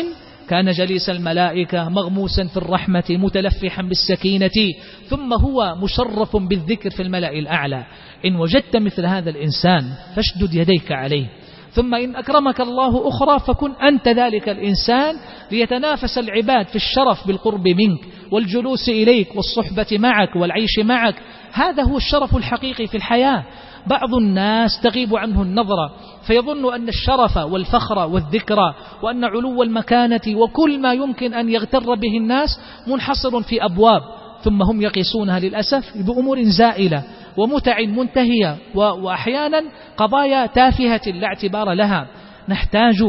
[0.51, 4.75] كان جليس الملائكة مغموسا في الرحمة متلفحا بالسكينة
[5.09, 7.85] ثم هو مشرف بالذكر في الملأ الأعلى.
[8.25, 11.27] إن وجدت مثل هذا الإنسان فاشدد يديك عليه.
[11.73, 15.15] ثم إن أكرمك الله أخرى فكن أنت ذلك الإنسان
[15.51, 21.15] ليتنافس العباد في الشرف بالقرب منك والجلوس إليك والصحبة معك والعيش معك.
[21.53, 23.45] هذا هو الشرف الحقيقي في الحياة.
[23.87, 25.93] بعض الناس تغيب عنه النظرة
[26.27, 32.61] فيظن أن الشرف والفخر والذكرى وأن علو المكانة وكل ما يمكن أن يغتر به الناس
[32.87, 34.03] منحصر في أبواب
[34.43, 37.03] ثم هم يقيسونها للأسف بأمور زائلة
[37.37, 39.63] ومتع منتهية وأحيانا
[39.97, 42.07] قضايا تافهة لا اعتبار لها.
[42.49, 43.05] نحتاج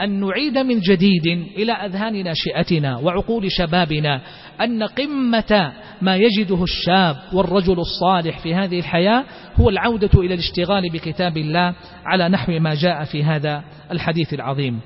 [0.00, 1.26] أن نعيد من جديد
[1.56, 4.20] إلى أذهان ناشئتنا وعقول شبابنا
[4.60, 5.72] أن قمة
[6.02, 9.24] ما يجده الشاب والرجل الصالح في هذه الحياة
[9.60, 11.74] هو العودة إلى الاشتغال بكتاب الله
[12.06, 14.80] على نحو ما جاء في هذا الحديث العظيم.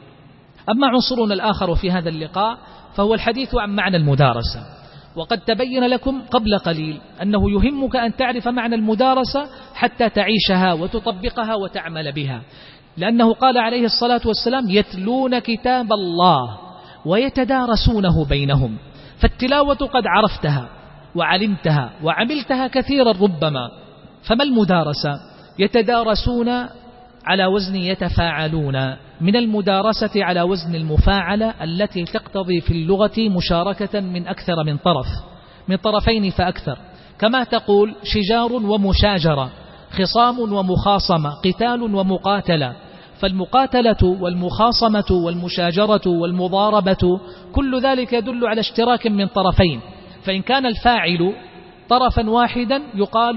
[0.69, 2.59] أما عنصرنا الآخر في هذا اللقاء
[2.95, 4.61] فهو الحديث عن معنى المدارسة.
[5.17, 12.13] وقد تبين لكم قبل قليل أنه يهمك أن تعرف معنى المدارسة حتى تعيشها وتطبقها وتعمل
[12.13, 12.43] بها.
[12.99, 16.59] لأنه قال عليه الصلاة والسلام يتلون كتاب الله
[17.07, 18.77] ويتدارسونه بينهم
[19.19, 20.69] فالتلاوة قد عرفتها
[21.15, 23.71] وعلمتها وعملتها كثيرا ربما
[24.23, 25.21] فما المدارسة؟
[25.59, 26.49] يتدارسون
[27.27, 34.65] على وزن يتفاعلون من المدارسة على وزن المفاعلة التي تقتضي في اللغة مشاركة من أكثر
[34.65, 35.07] من طرف
[35.69, 36.79] من طرفين فأكثر.
[37.19, 39.51] كما تقول شجار ومشاجرة
[39.91, 42.75] خصام ومخاصمة قتال ومقاتلة.
[43.21, 47.21] فالمقاتلة والمخاصمة والمشاجرة والمضاربة
[47.53, 49.81] كل ذلك يدل على اشتراك من طرفين.
[50.23, 51.35] فإن كان الفاعل
[51.89, 53.37] طرفا واحدا يقال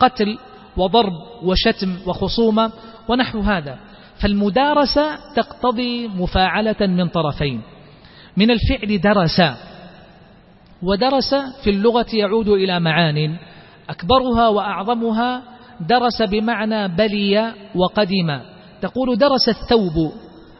[0.00, 0.38] قتل
[0.76, 1.12] وضرب
[1.42, 2.72] وشتم وخصومة
[3.08, 3.78] ونحو هذا.
[4.22, 7.60] فالمدارسة تقتضي مفاعلة من طرفين.
[8.36, 9.42] من الفعل درس
[10.82, 13.36] ودرس في اللغة يعود إلى معان.
[13.90, 15.42] أكبرها وأعظمها
[15.80, 18.40] درس بمعنى بلي وقدم.
[18.82, 20.12] تقول درس الثوب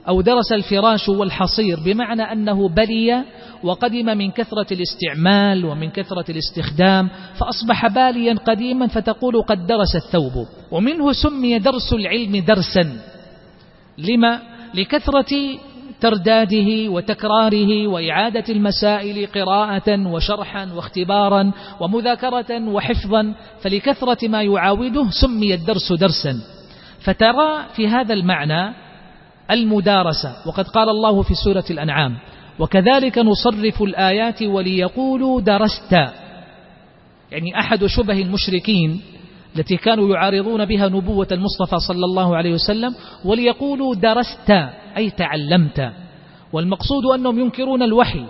[0.08, 3.24] أو درس الفراش والحصير بمعنى أنه بلي
[3.62, 7.08] وقدم من كثرة الاستعمال ومن كثرة الاستخدام
[7.38, 10.46] فأصبح باليا قديما فتقول قد درس الثوب.
[10.70, 12.98] ومنه سمي درس العلم درسا.
[13.98, 14.40] لما؟
[14.74, 15.58] لكثرة
[16.00, 26.57] ترداده وتكراره وإعادة المسائل قراءة وشرحا واختبارا ومذاكرة وحفظا فلكثرة ما يعاوده سمي الدرس درسا.
[27.08, 28.72] فترى في هذا المعنى
[29.50, 32.16] المدارسة وقد قال الله في سورة الأنعام
[32.58, 35.92] وكذلك نصرف الآيات وليقولوا درست.
[37.32, 39.00] يعني أحد شبه المشركين
[39.56, 42.94] التي كانوا يعارضون بها نبوة المصطفى صلى الله عليه وسلم
[43.24, 44.50] وليقولوا درست
[44.96, 45.92] أي تعلمت.
[46.52, 48.24] والمقصود أنهم ينكرون الوحي.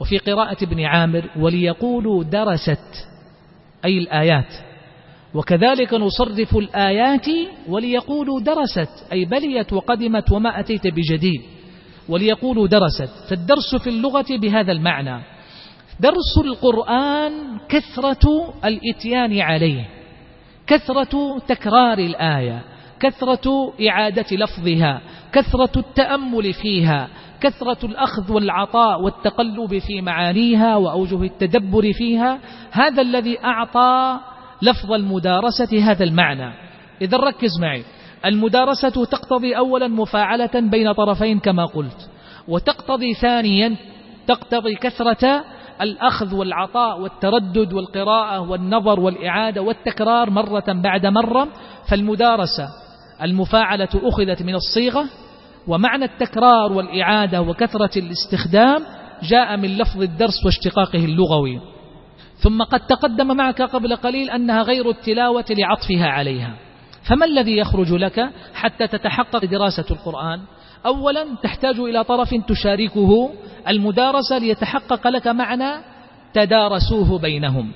[0.00, 3.08] وفي قراءة ابن عامر وليقولوا درست.
[3.84, 4.67] أي الآيات.
[5.34, 7.26] وكذلك نصرف الآيات
[7.68, 11.42] وليقولوا درست أي بليت وقدمت وما أتيت بجديد.
[12.08, 13.10] وليقولوا درست.
[13.30, 15.22] فالدرس في اللغة بهذا المعنى.
[16.00, 17.32] درس القرآن
[17.68, 19.88] كثرة الإتيان عليه.
[20.66, 22.62] كثرة تكرار الآية.
[23.00, 25.00] كثرة إعادة لفظها.
[25.32, 27.08] كثرة التأمل فيها.
[27.40, 32.38] كثرة الأخذ والعطاء والتقلب في معانيها وأوجه التدبر فيها.
[32.70, 34.20] هذا الذي أعطى
[34.62, 36.52] لفظ المدارسة هذا المعنى.
[37.02, 37.84] إذا ركز معي.
[38.24, 42.10] المدارسة تقتضي أولا مفاعلة بين طرفين كما قلت
[42.48, 43.76] وتقتضي ثانيا
[44.26, 45.44] تقتضي كثرة
[45.80, 51.48] الأخذ والعطاء والتردد والقراءة والنظر والإعادة والتكرار مرة بعد مرة.
[51.90, 52.68] فالمدارسة
[53.22, 55.04] المفاعلة أخذت من الصيغة
[55.66, 58.82] ومعنى التكرار والإعادة وكثرة الاستخدام
[59.22, 61.60] جاء من لفظ الدرس واشتقاقه اللغوي.
[62.38, 66.54] ثم قد تقدم معك قبل قليل أنها غير التلاوة لعطفها عليها.
[67.02, 70.40] فما الذي يخرج لك حتى تتحقق دراسة القرآن؟
[70.86, 73.30] أولا تحتاج إلى طرف تشاركه
[73.68, 75.82] المدارسة ليتحقق لك معنى
[76.34, 77.72] تدارسوه بينهم.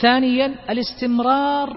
[0.00, 1.76] ثانيا الاستمرار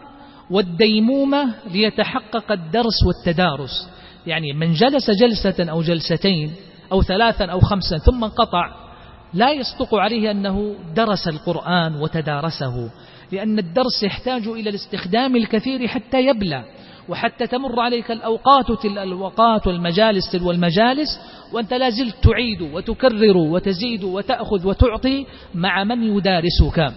[0.52, 3.90] والديمومة ليتحقق الدرس والتدارس.
[4.28, 6.52] يعني من جلس جلسة أو جلستين
[6.92, 8.89] أو ثلاثا أو خمسا ثم انقطع
[9.34, 12.90] لا يصدق عليه أنه درس القرآن وتدارسه
[13.32, 16.64] لأن الدرس يحتاج إلى الاستخدام الكثير حتى يبلى
[17.10, 21.20] وحتى تمر عليك الأوقات تل الأوقات والمجالس تلو المجالس
[21.54, 25.26] وأنت لا زلت تعيد وتكرر وتزيد وتأخذ وتعطي
[25.56, 26.94] مع من يدارسك.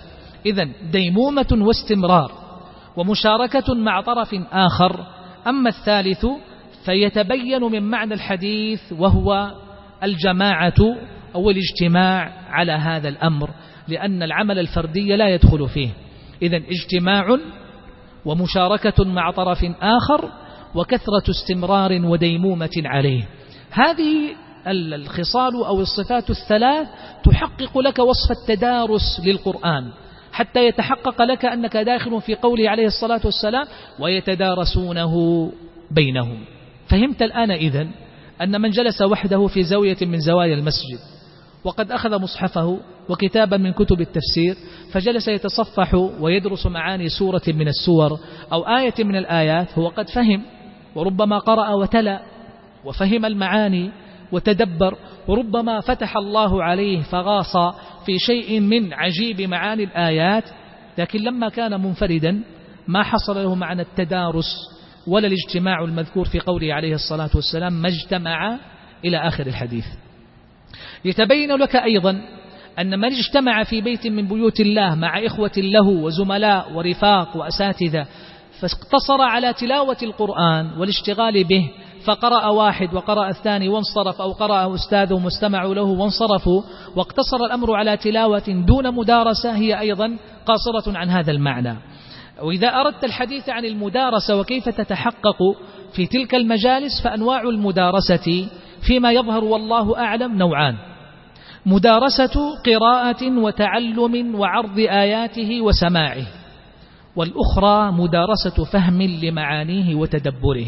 [0.46, 2.32] إذا ديمومة واستمرار
[2.96, 5.06] ومشاركة مع طرف آخر.
[5.46, 6.26] أما الثالث
[6.84, 9.50] فيتبين من معنى الحديث وهو
[10.02, 10.96] الجماعة
[11.34, 13.50] أو الاجتماع على هذا الأمر
[13.88, 15.88] لأن العمل الفردي لا يدخل فيه.
[16.42, 17.38] إذا اجتماع
[18.24, 20.30] ومشاركة مع طرف آخر
[20.74, 23.28] وكثرة استمرار وديمومة عليه.
[23.70, 24.34] هذه
[24.66, 26.88] الخصال أو الصفات الثلاث
[27.24, 29.92] تحقق لك وصف التدارس للقرآن
[30.32, 33.66] حتى يتحقق لك أنك داخل في قوله عليه الصلاة والسلام
[33.98, 35.12] ويتدارسونه
[35.90, 36.38] بينهم.
[36.88, 37.90] فهمت الآن إذن
[38.42, 40.98] أن من جلس وحده في زاوية من زوايا المسجد.
[41.64, 44.56] وقد أخذ مصحفه وكتابا من كتب التفسير
[44.92, 48.18] فجلس يتصفح ويدرس معاني سورة من السور
[48.52, 50.42] أو آية من الآيات هو قد فهم
[50.94, 52.22] وربما قرأ وتلا
[52.84, 53.90] وفهم المعاني
[54.32, 54.96] وتدبر
[55.28, 57.56] وربما فتح الله عليه فغاص
[58.06, 60.44] في شيء من عجيب معاني الآيات
[60.98, 62.42] لكن لما كان منفردا
[62.88, 64.56] ما حصل له معنى التدارس
[65.06, 68.58] ولا الاجتماع المذكور في قوله عليه الصلاة والسلام ما اجتمع
[69.04, 69.84] إلى آخر الحديث.
[71.04, 72.20] يتبين لك أيضا
[72.78, 78.06] أن من اجتمع في بيت من بيوت الله مع إخوة له وزملاء ورفاق وأساتذة
[78.60, 81.70] فاقتصر على تلاوة القرآن والاشتغال به
[82.04, 86.62] فقرأ واحد وقرأ الثاني وانصرف أو قرأ أستاذه مستمع له وانصرفوا
[86.96, 91.76] واقتصر الأمر على تلاوة دون مدارسة هي أيضا قاصرة عن هذا المعنى.
[92.42, 95.38] وإذا أردت الحديث عن المدارسة وكيف تتحقق
[95.92, 98.48] في تلك المجالس فأنواع المدارسة
[98.86, 100.91] فيما يظهر والله أعلم نوعان.
[101.66, 106.26] مدارسة قراءة وتعلم وعرض آياته وسماعه
[107.16, 110.66] والأخرى مدارسة فهم لمعانيه وتدبره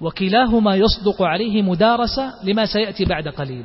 [0.00, 3.64] وكلاهما يصدق عليه مدارسة لما سيأتي بعد قليل.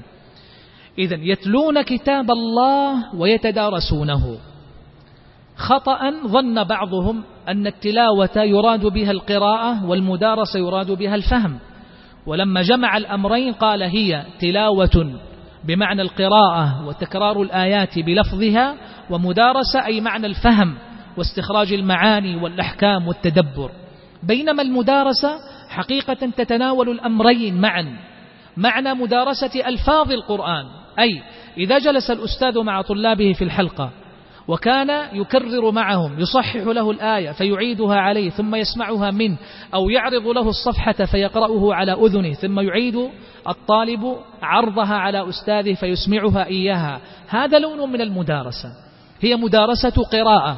[0.98, 4.38] إذا يتلون كتاب الله ويتدارسونه.
[5.58, 11.60] خطأ ظن بعضهم أن التلاوة يراد بها القراءة والمدارسة يراد بها الفهم
[12.26, 15.20] ولما جمع الأمرين قال هي تلاوة
[15.64, 18.76] بمعنى القراءة وتكرار الآيات بلفظها
[19.10, 20.78] ومدارسة أي معنى الفهم
[21.18, 23.72] واستخراج المعاني والأحكام والتدبر.
[24.24, 25.40] بينما المدارسة
[25.70, 27.98] حقيقة تتناول الأمرين معا
[28.58, 30.66] معنى مدارسة ألفاظ القرآن.
[31.00, 31.22] أي
[31.58, 33.90] إذا جلس الأستاذ مع طلابه في الحلقة
[34.50, 39.38] وكان يكرر معهم يصحح له الآية فيعيدها عليه ثم يسمعها منه
[39.74, 43.10] أو يعرض له الصفحة فيقرأه على أذنه ثم يعيد
[43.48, 47.02] الطالب عرضها على أستاذه فيسمعها إياها.
[47.28, 48.70] هذا لون من المدارسة.
[49.22, 50.58] هي مدارسة قراءة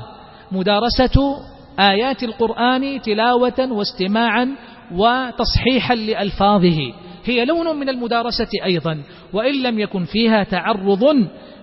[0.52, 1.38] مدارسة
[1.80, 4.56] آيات القرآن تلاوة واستماعا
[4.92, 6.94] وتصحيحا لألفاظه.
[7.26, 11.04] هي لون من المدارسة أيضا وإن لم يكن فيها تعرض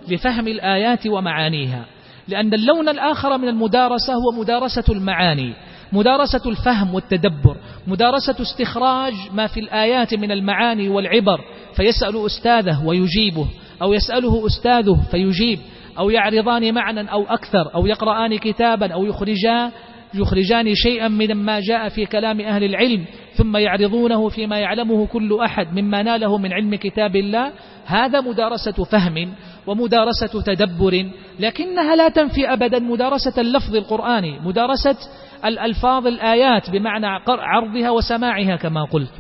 [0.09, 1.85] لفهم الآيات ومعانيها.
[2.29, 5.55] لأن اللون الآخر من المدارسة هو مدارسة المعاني
[5.93, 7.57] مدارسة الفهم والتدبر
[7.87, 11.41] مدارسة استخراج ما في الآيات من المعاني والعبر
[11.77, 13.47] فيسأل أستاذه ويجيبه
[13.83, 15.59] أو يسأله أستاذه فيجيب
[15.99, 19.71] أو يعرضان معنى أو أكثر أو يقرآن كتابا أو يخرجان
[20.15, 23.05] يخرجان شيئا من ما جاء في كلام أهل العلم
[23.35, 27.53] ثم يعرضونه فيما يعلمه كل أحد مما ناله من علم كتاب الله.
[27.87, 29.33] هذا مدارسة فهم
[29.67, 34.97] ومدارسة تدبر لكنها لا تنفي أبدا مدارسة اللفظ القرآني مدارسة
[35.45, 39.13] الألفاظ الآيات بمعنى عرضها وسماعها كما قلت.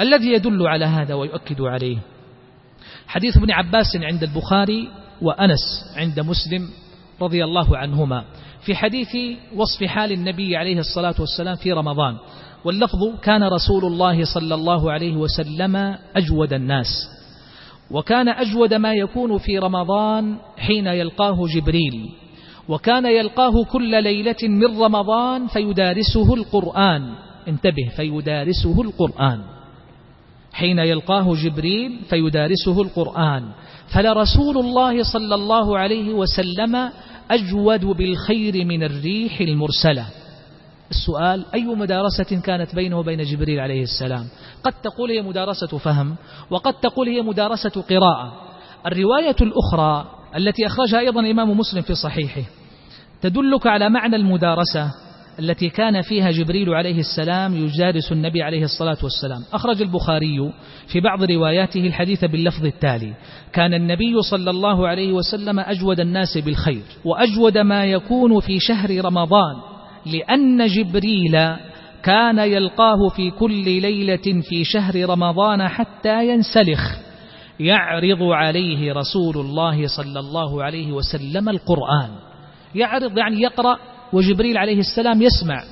[0.00, 1.98] الذي يدل على هذا ويؤكد عليه.
[3.06, 4.88] حديث ابن عباس عند البخاري
[5.22, 6.68] وأنس عند مسلم
[7.22, 8.24] رضي الله عنهما.
[8.64, 9.08] في حديث
[9.56, 12.16] وصف حال النبي عليه الصلاة والسلام في رمضان
[12.64, 17.08] واللفظ كان رسول الله صلى الله عليه وسلم أجود الناس
[17.90, 22.08] وكان أجود ما يكون في رمضان حين يلقاه جبريل
[22.68, 27.14] وكان يلقاه كل ليلة من رمضان فيدارسه القرآن
[27.48, 29.40] انتبه فيدارسه القرآن
[30.52, 33.44] حين يلقاه جبريل فيدارسه القرآن
[33.94, 36.90] فلرسول الله صلى الله عليه وسلم
[37.30, 40.06] أجود بالخير من الريح المرسلة.
[40.90, 44.26] السؤال أي مدارسة كانت بينه وبين جبريل عليه السلام؟
[44.64, 46.16] قد تقول هي مدارسة فهم
[46.50, 48.32] وقد تقول هي مدارسة قراءة.
[48.86, 50.06] الرواية الأخرى
[50.36, 52.42] التي أخرجها أيضا الإمام مسلم في صحيحه
[53.22, 54.90] تدلك على معنى المدارسة.
[55.38, 59.40] التي كان فيها جبريل عليه السلام يجالس النبي عليه الصلاة والسلام.
[59.52, 60.52] أخرج البخاري
[60.92, 63.14] في بعض رواياته الحديث باللفظ التالي.
[63.52, 69.54] كان النبي صلى الله عليه وسلم أجود الناس بالخير وأجود ما يكون في شهر رمضان
[70.06, 71.32] لأن جبريل
[72.02, 76.96] كان يلقاه في كل ليلة في شهر رمضان حتى ينسلخ.
[77.60, 82.10] يعرض عليه رسول الله صلى الله عليه وسلم القرآن.
[82.74, 83.78] يعرض يعني يقرأ
[84.12, 85.64] وجبريل عليه السلام يسمع.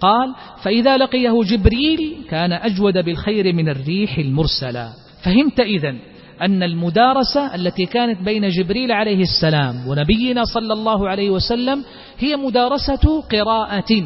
[0.00, 4.92] قال فإذا لقيه جبريل كان أجود بالخير من الريح المرسلة.
[5.24, 5.98] فهمت إذن
[6.42, 11.84] أن المدارسة التي كانت بين جبريل عليه السلام ونبينا صلى الله عليه وسلم
[12.18, 14.04] هي مدارسة قراءة.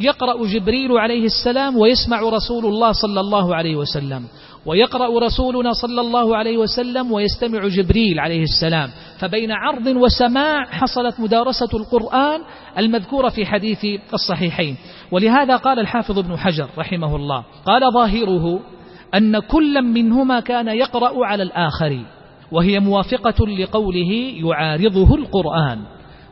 [0.00, 4.24] يقرأ جبريل عليه السلام ويسمع رسول الله صلى الله عليه وسلم.
[4.66, 8.90] ويقرأ رسولنا صلى الله عليه وسلم ويستمع جبريل عليه السلام.
[9.18, 12.40] فبين عرض وسماع حصلت مدارسة القرآن
[12.78, 14.76] المذكورة في حديث الصحيحين.
[15.10, 18.60] ولهذا قال الحافظ ابن حجر رحمه الله قال ظاهره
[19.14, 21.98] أن كل منهما كان يقرأ على الآخر
[22.52, 24.12] وهي موافقة لقوله
[24.44, 25.78] يعارضه القرآن.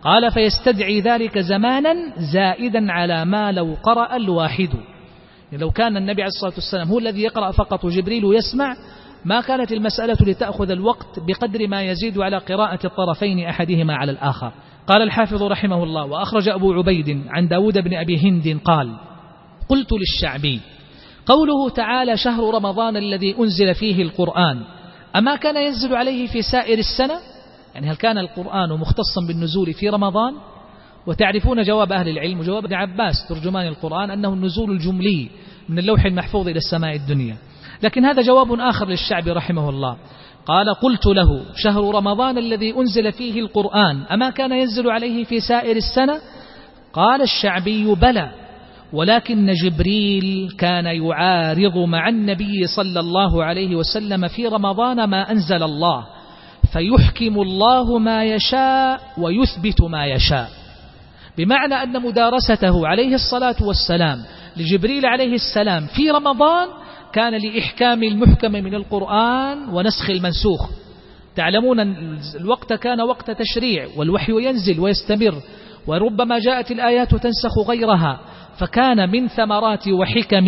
[0.03, 1.95] قال فيستدعي ذلك زمانا
[2.33, 4.71] زائدا على ما لو قرأ الواحد.
[5.59, 8.77] لو كان النبي عليه الصلاة والسلام هو الذي يقرأ فقط وجبريل يسمع
[9.25, 14.53] ما كانت المسألة لتأخذ الوقت بقدر ما يزيد على قراءة الطرفين أحدهما على الآخر.
[14.87, 18.97] قال الحافظ رحمه الله وأخرج أبو عبيد عن داود بن أبي هند قال
[19.69, 20.61] قلت للشعبي
[21.27, 24.63] قوله تعالى شهر رمضان الذي أنزل فيه القرآن
[25.17, 27.21] أما كان ينزل عليه في سائر السنة؟
[27.75, 30.35] يعني هل كان القرآن مختصا بالنزول في رمضان؟
[31.07, 35.29] وتعرفون جواب أهل العلم وجواب ابن عباس ترجمان القرآن أنه النزول الجملي
[35.69, 37.37] من اللوح المحفوظ إلى السماء الدنيا.
[37.83, 39.97] لكن هذا جواب آخر للشعب رحمه الله.
[40.47, 45.77] قال قلت له شهر رمضان الذي أنزل فيه القرآن أما كان ينزل عليه في سائر
[45.77, 46.19] السنة؟
[46.93, 48.31] قال الشعبي بلى
[48.93, 56.07] ولكن جبريل كان يعارض مع النبي صلى الله عليه وسلم في رمضان ما أنزل الله
[56.73, 60.64] فيحكم الله ما يشاء ويثبت ما يشاء.
[61.39, 64.19] بمعنى أن مدارسته عليه الصلاة والسلام
[64.57, 66.69] لجبريل عليه السلام في رمضان
[67.13, 70.71] كان لإحكام المحكم من القرآن ونسخ المنسوخ.
[71.37, 71.81] تعلمون
[72.41, 75.35] الوقت كان وقت تشريع والوحي ينزل ويستمر
[75.87, 78.21] وربما جاءت الآيات تنسخ غيرها
[78.59, 80.45] فكان من ثمرات وحكم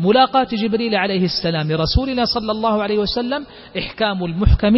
[0.00, 3.46] ملاقاة جبريل عليه السلام لرسولنا صلى الله عليه وسلم
[3.78, 4.74] إحكام المحكم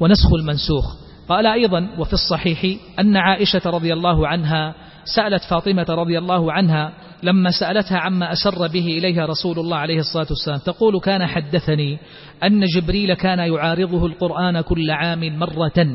[0.00, 0.84] ونسخ المنسوخ.
[1.28, 4.74] قال أيضا وفي الصحيح أن عائشة رضي الله عنها
[5.04, 6.92] سألت فاطمة رضي الله عنها
[7.22, 11.98] لما سألتها عما أسر به إليها رسول الله عليه الصلاة والسلام تقول كان حدثني
[12.44, 15.86] أن جبريل كان يعارضه القرآن كل عام مرة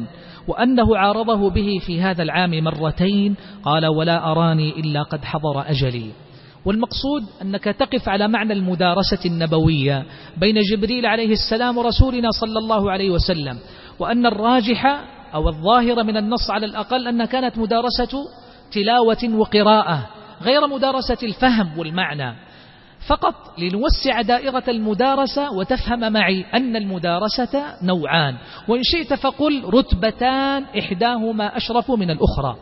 [0.47, 6.12] وأنه عارضه به في هذا العام مرتين قال ولا أراني إلا قد حضر أجلي
[6.66, 10.06] والمقصود أنك تقف على معنى المدارسة النبوية
[10.38, 13.58] بين جبريل عليه السلام ورسولنا صلى الله عليه وسلم
[13.99, 14.86] وأن الراجح
[15.34, 18.28] أو الظاهر من النص على الأقل أن كانت مدارسة
[18.76, 20.10] تلاوة وقراءة
[20.42, 22.36] غير مدارسة الفهم والمعنى.
[23.08, 28.36] فقط لنوسع دائرة المدارسة وتفهم معي أن المدارسة نوعان.
[28.68, 32.56] وإن شئت فقل رتبتان إحداهما أشرف من الأخرى.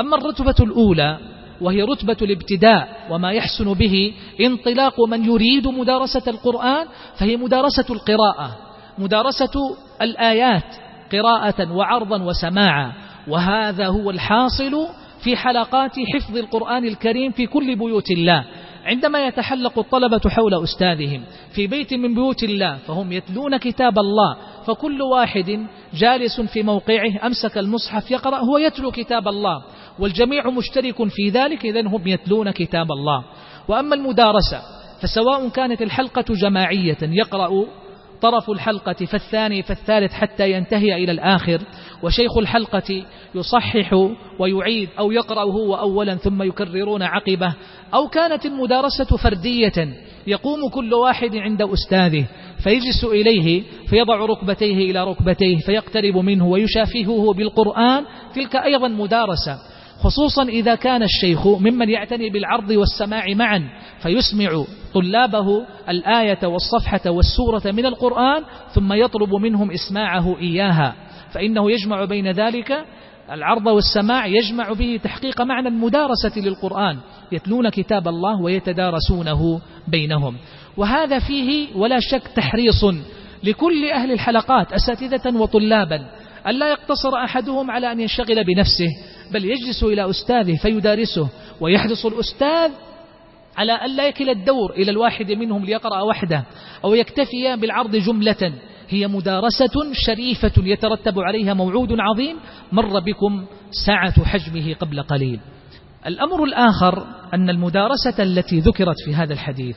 [0.00, 1.18] أما الرتبة الأولى
[1.60, 6.86] وهي رتبة الابتداء وما يحسن به انطلاق من يريد مدارسة القرآن
[7.18, 8.56] فهي مدارسة القراءة.
[8.98, 10.74] مدارسة الآيات
[11.12, 12.92] قراءة وعرضا وسماعا.
[13.28, 14.86] وهذا هو الحاصل
[15.24, 18.44] في حلقات حفظ القرآن الكريم في كل بيوت الله.
[18.84, 21.22] عندما يتحلق الطلبة حول أستاذهم
[21.54, 27.58] في بيت من بيوت الله فهم يتلون كتاب الله فكل واحد جالس في موقعه أمسك
[27.58, 29.62] المصحف يقرأ هو يتلو كتاب الله
[29.98, 33.24] والجميع مشترك في ذلك إذن هم يتلون كتاب الله.
[33.68, 34.62] وأما المدارسة
[35.02, 37.66] فسواء كانت الحلقة جماعية يقرأ
[38.22, 41.60] طرف الحلقة فالثاني فالثالث حتى ينتهي إلى الآخر
[42.02, 43.04] وشيخ الحلقة
[43.34, 43.94] يصحح
[44.38, 47.54] ويعيد أو يقرأ هو أولا ثم يكررون عقبه.
[47.94, 49.88] أو كانت المدارسة فردية
[50.26, 52.26] يقوم كل واحد عند أستاذه
[52.62, 58.04] فيجلس إليه فيضع ركبتيه إلى ركبتيه فيقترب منه ويشافهه بالقرآن
[58.34, 59.71] تلك أيضا مدارسة.
[60.02, 63.68] خصوصا إذا كان الشيخ ممن يعتني بالعرض والسماع معا
[64.02, 68.42] فيسمع طلابه الآية والصفحة والسورة من القرآن
[68.74, 70.94] ثم يطلب منهم إسماعه إياها.
[71.32, 72.84] فإنه يجمع بين ذلك
[73.32, 76.98] العرض والسماع يجمع به تحقيق معنى المدارسة للقرآن
[77.32, 80.36] يتلون كتاب الله ويتدارسونه بينهم.
[80.76, 82.84] وهذا فيه ولا شك تحريص
[83.44, 86.06] لكل أهل الحلقات أساتذة وطلابا
[86.46, 88.88] ألا يقتصر أحدهم على أن ينشغل بنفسه
[89.32, 91.28] بل يجلس إلى أستاذه فيدارسه
[91.60, 92.70] ويحرص الأستاذ
[93.56, 96.44] على أن لا يكل الدور إلى الواحد منهم ليقرأ وحده
[96.84, 98.52] أو يكتفي بالعرض جملة.
[98.88, 102.36] هي مدارسة شريفة يترتب عليها موعود عظيم
[102.72, 103.44] مر بكم
[103.86, 105.40] ساعة حجمه قبل قليل.
[106.06, 109.76] الأمر الآخر أن المدارسة التي ذكرت في هذا الحديث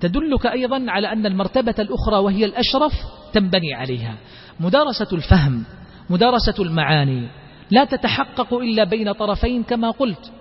[0.00, 2.92] تدلك أيضا على أن المرتبة الأخرى وهي الأشرف
[3.32, 4.14] تنبني عليها.
[4.60, 5.64] مدارسة الفهم
[6.10, 7.28] مدارسة المعاني
[7.70, 10.32] لا تتحقق إلا بين طرفين كما قلت.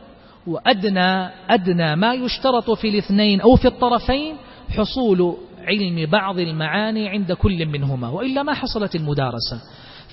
[0.48, 4.36] وأدنى أدنى ما يشترط في الاثنين أو في الطرفين
[4.78, 5.36] حصول
[5.68, 9.62] علم بعض المعاني عند كل منهما وإلا ما حصلت المدارسة.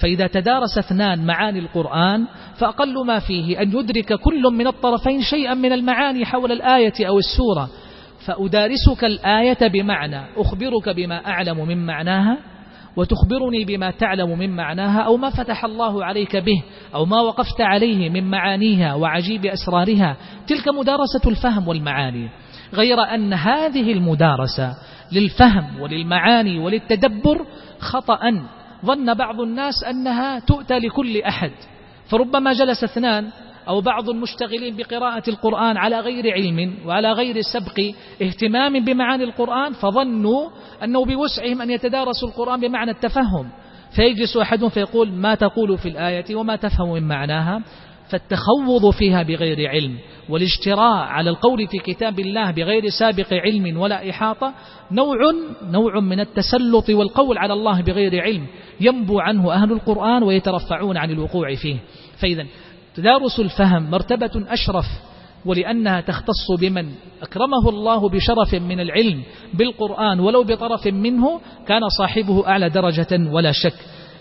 [0.00, 5.72] فإذا تدارس اثنان معاني القرآن فأقل ما فيه أن يدرك كل من الطرفين شيئا من
[5.72, 7.68] المعاني حول الآية أو السورة.
[8.26, 12.38] فأدارسك الآية بمعنى أخبرك بما أعلم من معناها
[12.96, 16.62] وتخبرني بما تعلم من معناها أو ما فتح الله عليك به
[16.94, 20.16] أو ما وقفت عليه من معانيها وعجيب أسرارها.
[20.46, 22.28] تلك مدارسة الفهم والمعاني.
[22.74, 24.74] غير أن هذه المدارسة
[25.12, 27.46] للفهم وللمعاني وللتدبر
[27.78, 28.20] خطأ.
[28.86, 31.52] ظن بعض الناس أنها تؤتى لكل أحد.
[32.08, 33.30] فربما جلس اثنان
[33.68, 40.50] أو بعض المشتغلين بقراءة القرآن على غير علم وعلى غير سبق اهتمام بمعاني القرآن فظنوا
[40.84, 43.48] أنه بوسعهم أن يتدارسوا القرآن بمعنى التفهم.
[43.96, 47.62] فيجلس أحدهم فيقول ما تقول في الآية وما تفهم من معناها؟
[48.10, 49.98] فالتخوض فيها بغير علم
[50.28, 54.54] والاجتراء على القول في كتاب الله بغير سابق علم ولا إحاطة
[54.92, 55.16] نوع
[55.70, 58.46] نوع من التسلط والقول على الله بغير علم
[58.80, 61.76] ينبو عنه أهل القرآن ويترفعون عن الوقوع فيه.
[62.20, 62.46] فإذا
[63.00, 64.84] تدارس الفهم مرتبة أشرف
[65.44, 66.86] ولأنها تختص بمن؟
[67.22, 69.22] أكرمه الله بشرف من العلم
[69.54, 73.74] بالقرآن ولو بطرف منه كان صاحبه أعلى درجة ولا شك.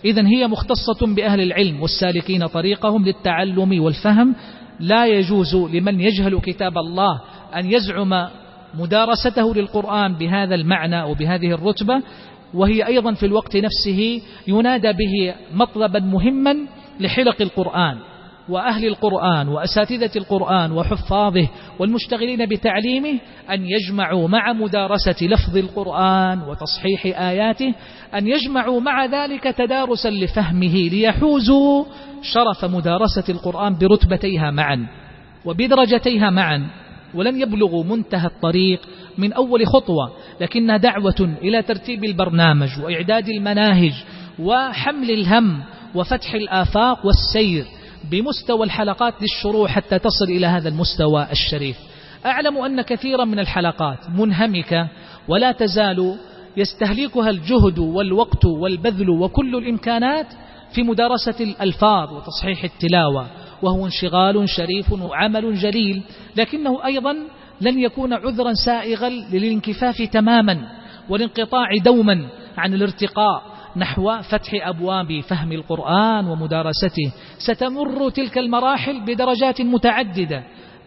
[0.06, 4.36] إذن هي مختصة بأهل العلم والسالكين طريقهم للتعلم والفهم.
[4.80, 7.22] لا يجوز لمن يجهل كتاب الله
[7.56, 8.28] أن يزعم
[8.80, 12.02] مدارسته للقرآن بهذا المعنى وبهذه الرتبة.
[12.54, 16.56] وهي أيضا في الوقت نفسه ينادى به مطلبا مهما
[17.00, 17.98] لحلق القرآن.
[18.50, 21.48] وأهل القرآن وأساتذة القرآن وحفاظه
[21.80, 23.20] والمشتغلين بتعليمه
[23.52, 27.74] أن يجمعوا مع مدارسة لفظ القرآن وتصحيح آياته
[28.16, 31.86] أن يجمعوا مع ذلك تدارسا لفهمه ليحوزوا
[32.22, 34.88] شرف مدارسة القرآن برتبتيها معا
[35.46, 36.68] وبدرجتيها معا
[37.14, 38.82] ولن يبلغوا منتهى الطريق
[39.18, 43.94] من أول خطوة لكنها دعوة إلى ترتيب البرنامج وإعداد المناهج
[44.40, 45.60] وحمل الهم
[45.96, 47.66] وفتح الآفاق والسير.
[48.12, 51.78] بمستوى الحلقات للشروع حتى تصل إلى هذا المستوى الشريف.
[52.26, 54.88] أعلم أن كثيرا من الحلقات منهمكة
[55.28, 56.16] ولا تزال
[56.58, 60.28] يستهلكها الجهد والوقت والبذل وكل الإمكانات
[60.74, 63.28] في مدارسة الألفاظ وتصحيح التلاوة
[63.62, 66.04] وهو انشغال شريف وعمل جليل
[66.36, 67.16] لكنه أيضا
[67.62, 70.60] لن يكون عذرا سائغا للانكفاف تماما
[71.10, 72.28] والانقطاع دوما
[72.58, 73.44] عن الارتقاء
[73.76, 77.12] نحو فتح أبواب فهم القرآن ومدارسته.
[77.38, 80.44] ستمر تلك المراحل بدرجات متعددة.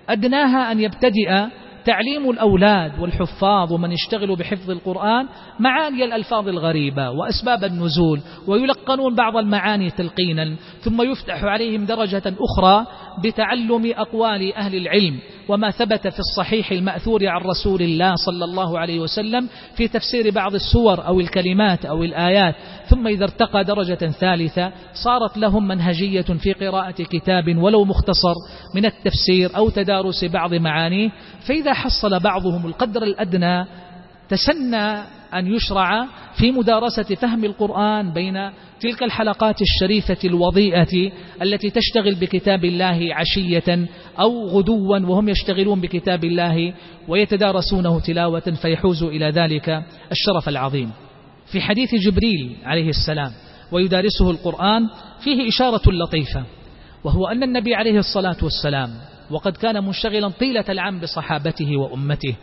[0.09, 1.47] أدناها أن يبتدئ
[1.85, 5.27] تعليم الأولاد والحفاظ ومن يشتغل بحفظ القرآن
[5.61, 12.87] معاني الألفاظ الغريبة وأسباب النزول ويلقنون بعض المعاني تلقينا ثم يفتح عليهم درجة أخرى
[13.25, 15.19] بتعلم أقوال أهل العلم
[15.49, 20.55] وما ثبت في الصحيح المأثور عن رسول الله صلى الله عليه وسلم في تفسير بعض
[20.55, 22.55] السور أو الكلمات أو الآيات.
[22.87, 24.73] ثم إذا ارتقى درجة ثالثة
[25.05, 28.35] صارت لهم منهجية في قراءة كتاب ولو مختصر
[28.75, 31.11] من التفسير أو تدارس بعض معانيه.
[31.49, 33.67] فإذا حصل بعضهم القدر الأدنى
[34.29, 35.03] تسنى
[35.35, 38.51] أن يشرع في مدارسة فهم القرآن بين
[38.81, 41.13] تلك الحلقات الشريفة الوضيئة
[41.43, 43.89] التي تشتغل بكتاب الله عشية
[44.21, 46.75] أو غدوا وهم يشتغلون بكتاب الله
[47.09, 50.91] ويتدارسونه تلاوة فيحوز إلى ذلك الشرف العظيم.
[51.53, 53.33] في حديث جبريل عليه السلام
[53.73, 54.89] ويدارسه القرآن
[55.25, 56.45] فيه إشارة لطيفة
[57.05, 58.91] وهو أن النبي عليه الصلاة والسلام
[59.33, 62.35] وقد كان منشغلا طيلة العام بصحابته وأمته.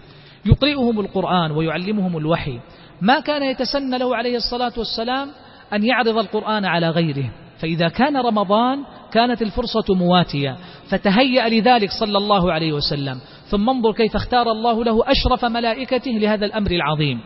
[0.45, 2.59] يقرئهم القرآن ويعلمهم الوحي.
[3.01, 5.29] ما كان يتسنى له عليه الصلاة والسلام
[5.73, 7.29] أن يعرض القرآن على غيره.
[7.59, 10.57] فإذا كان رمضان كانت الفرصة مواتية.
[10.89, 13.19] فتهيأ لذلك صلى الله عليه وسلم.
[13.45, 17.19] ثم انظر كيف اختار الله له أشرف ملائكته لهذا الأمر العظيم.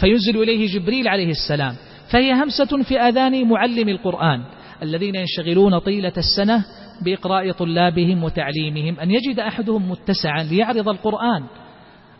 [0.00, 1.74] فينزل إليه جبريل عليه السلام.
[2.10, 4.42] فهي همسة في آذان معلم القرآن.
[4.82, 6.64] الذين ينشغلون طيلة السنة
[7.04, 11.44] بإقراء طلابهم وتعليمهم أن يجد أحدهم متسعا ليعرض القرآن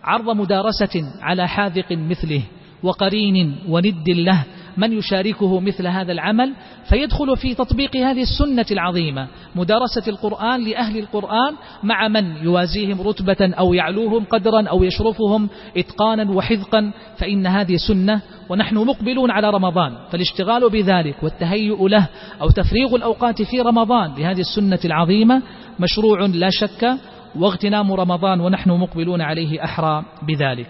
[0.05, 2.43] عرض مدارسة على حاذق مثله
[2.83, 4.45] وقرين وند له
[4.79, 6.53] من يشاركه مثل هذا العمل
[6.89, 13.75] فيدخل في تطبيق هذه السنة العظيمة مدارسة القرآن لأهل القرآن مع من يوازيهم رتبة أو
[13.75, 21.23] يعلوهم قدرا أو يشرفهم إتقانا وحذقا فإن هذه سنة ونحن مقبلون على رمضان فالاشتغال بذلك
[21.23, 22.09] والتهيؤ له
[22.41, 25.43] أو تفريغ الأوقات في رمضان لهذه السنة العظيمة
[25.81, 26.97] مشروع لا شك
[27.37, 30.69] واغتنام رمضان ونحن مقبلون عليه أحرى بذلك.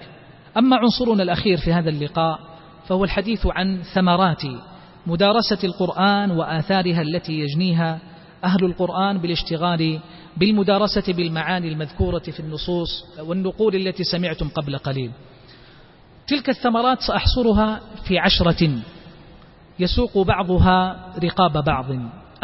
[0.57, 2.47] أما عنصرنا الأخير في هذا اللقاء
[2.89, 4.43] فهو الحديث عن ثمرات
[5.07, 7.99] مدارسة القرآن وآثارها التي يجنيها
[8.45, 9.99] أهل القرآن بالاشتغال
[10.36, 15.11] بالمدارسة بالمعاني المذكورة في النصوص والنقول التي سمعتم قبل قليل.
[16.26, 18.70] تلك الثمرات سأحصرها في عشرة
[19.78, 21.86] يسوق بعضها رقاب بعض.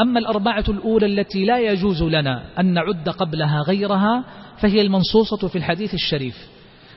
[0.00, 4.24] أما الأربعة الأولى التي لا يجوز لنا أن نعد قبلها غيرها
[4.58, 6.48] فهي المنصوصة في الحديث الشريف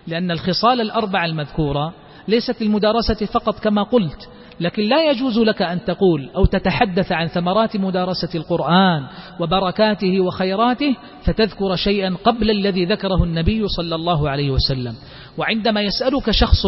[0.07, 1.93] لأن الخصال الأربع المذكورة
[2.27, 7.77] ليست للمدارسة فقط كما قلت لكن لا يجوز لك أن تقول أو تتحدث عن ثمرات
[7.77, 9.03] مدارسة القرآن
[9.39, 14.95] وبركاته وخيراته فتذكر شيئا قبل الذي ذكره النبي صلى الله عليه وسلم.
[15.37, 16.65] وعندما يسألك شخص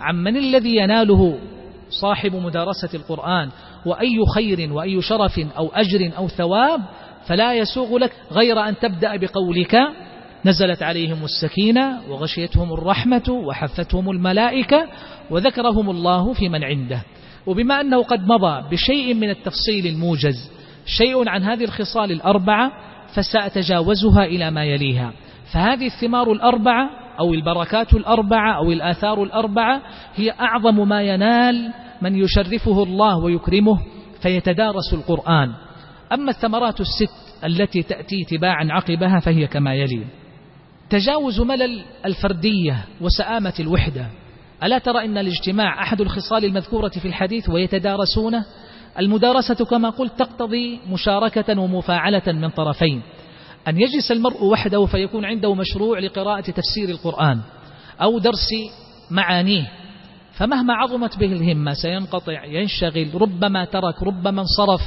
[0.00, 1.38] عن من الذي يناله
[1.90, 3.48] صاحب مدارسة القرآن
[3.86, 6.80] وأي خير وأي شرف أو أجر أو ثواب
[7.26, 9.76] فلا يسوغ لك غير أن تبدأ بقولك
[10.44, 14.88] نزلت عليهم السكينة وغشيتهم الرحمة وحفتهم الملائكة
[15.30, 17.02] وذكرهم الله في من عنده.
[17.46, 20.50] وبما أنه قد مضى بشيء من التفصيل الموجز
[20.86, 22.72] شيء عن هذه الخصال الأربعة
[23.14, 25.12] فسأتجاوزها إلى ما يليها.
[25.52, 29.82] فهذه الثمار الأربعة أو البركات الأربعة أو الآثار الأربعة
[30.14, 31.72] هي أعظم ما ينال
[32.02, 33.78] من يشرفه الله ويكرمه
[34.22, 35.52] فيتدارس القرآن.
[36.12, 40.19] أما الثمرات الست التي تأتي تباعا عقبها فهي كما يلي.
[40.90, 44.06] تجاوز ملل الفردية وسآمة الوحدة.
[44.62, 48.44] ألا ترى أن الاجتماع أحد الخصال المذكورة في الحديث ويتدارسونه؟
[48.98, 53.02] المدارسة كما قلت تقتضي مشاركة ومفاعلة من طرفين.
[53.68, 57.40] أن يجلس المرء وحده فيكون عنده مشروع لقراءة تفسير القرآن
[58.02, 58.48] أو درس
[59.10, 59.70] معانيه.
[60.32, 64.82] فمهما عظمت به الهمة سينقطع ينشغل ربما ترك ربما انصرف.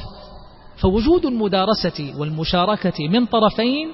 [0.82, 3.92] فوجود المدارسة والمشاركة من طرفين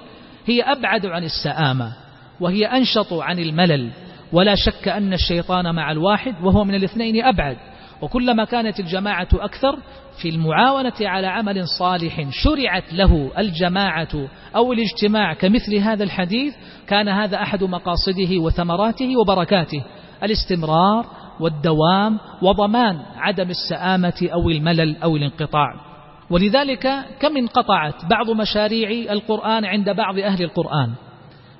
[0.49, 1.93] هي أبعد عن السآمة
[2.39, 3.89] وهي أنشط عن الملل
[4.33, 7.57] ولا شك أن الشيطان مع الواحد وهو من الاثنين أبعد.
[8.01, 9.79] وكلما كانت الجماعة أكثر
[10.21, 16.53] في المعاونة على عمل صالح شرعت له الجماعة أو الاجتماع كمثل هذا الحديث
[16.87, 19.83] كان هذا أحد مقاصده وثمراته وبركاته
[20.23, 21.05] الاستمرار
[21.39, 25.88] والدوام وضمان عدم السآمة أو الملل أو الانقطاع.
[26.29, 30.91] ولذلك كم انقطعت بعض مشاريع القرآن عند بعض أهل القرآن.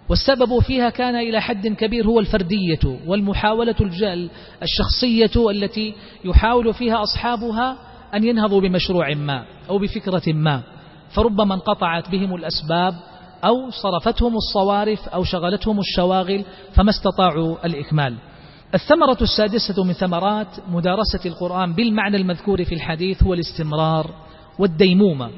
[0.10, 3.76] والسبب فيها كان إلى حد كبير هو الفردية والمحاولة
[4.64, 5.94] الشخصية التي
[6.26, 7.78] يحاول فيها أصحابها
[8.14, 10.62] أن ينهضوا بمشروع ما أو بفكرة ما.
[11.10, 12.94] فربما انقطعت بهم الأسباب
[13.44, 18.16] أو صرفتهم الصوارف أو شغلتهم الشواغل فما استطاعوا الإكمال.
[18.74, 24.29] الثمرة السادسة من ثمرات مدارسة القرآن بالمعنى المذكور في الحديث هو الاستمرار.
[24.60, 25.30] والديمومة.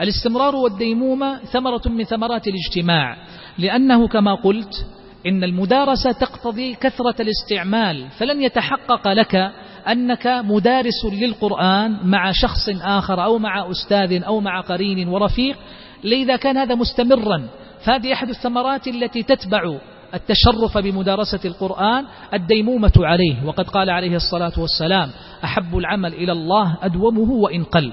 [0.00, 3.16] الاستمرار والديمومة ثمرة من ثمرات الاجتماع
[3.58, 4.86] لأنه كما قلت
[5.26, 9.50] إن المدارسة تقتضي كثرة الاستعمال فلن يتحقق لك
[9.88, 15.56] أنك مدارس للقرآن مع شخص آخر أو مع أستاذ أو مع قرين ورفيق
[16.04, 17.48] لذا كان هذا مستمرا.
[17.84, 19.78] فهذه أحد الثمرات التي تتبع
[20.14, 22.04] التشرف بمدارسة القرآن
[22.34, 23.44] الديمومة عليه.
[23.44, 25.10] وقد قال عليه الصلاة والسلام
[25.44, 27.92] أحب العمل إلى الله أدومه وإن قل.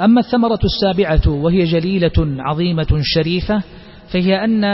[0.00, 3.62] أما الثمرة السابعة وهي جليلة عظيمة شريفة
[4.12, 4.64] فهي أن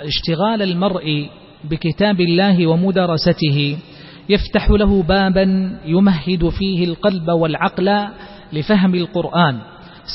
[0.00, 1.28] اشتغال المرء
[1.70, 3.78] بكتاب الله ومدارسته
[4.28, 8.06] يفتح له بابا يمهد فيه القلب والعقل
[8.52, 9.58] لفهم القرآن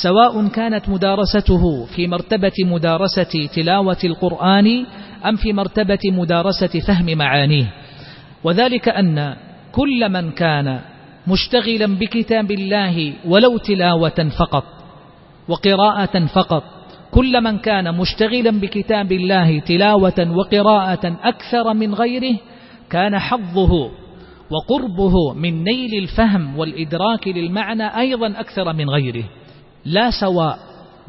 [0.04, 4.86] سواء كانت مدارسته في مرتبة مدارسة تلاوة القرآن
[5.26, 7.74] أم في مرتبة مدارسة فهم معانيه.
[8.43, 9.36] وذلك أن
[9.72, 10.80] كل من كان
[11.30, 14.63] مشتغلا بكتاب الله ولو تلاوة فقط
[15.47, 16.63] وقراءة فقط.
[17.11, 22.38] كل من كان مشتغلا بكتاب الله تلاوة وقراءة أكثر من غيره
[22.89, 23.91] كان حظه
[24.51, 29.23] وقربه من نيل الفهم والإدراك للمعنى أيضا أكثر من غيره.
[29.86, 30.59] لا سواء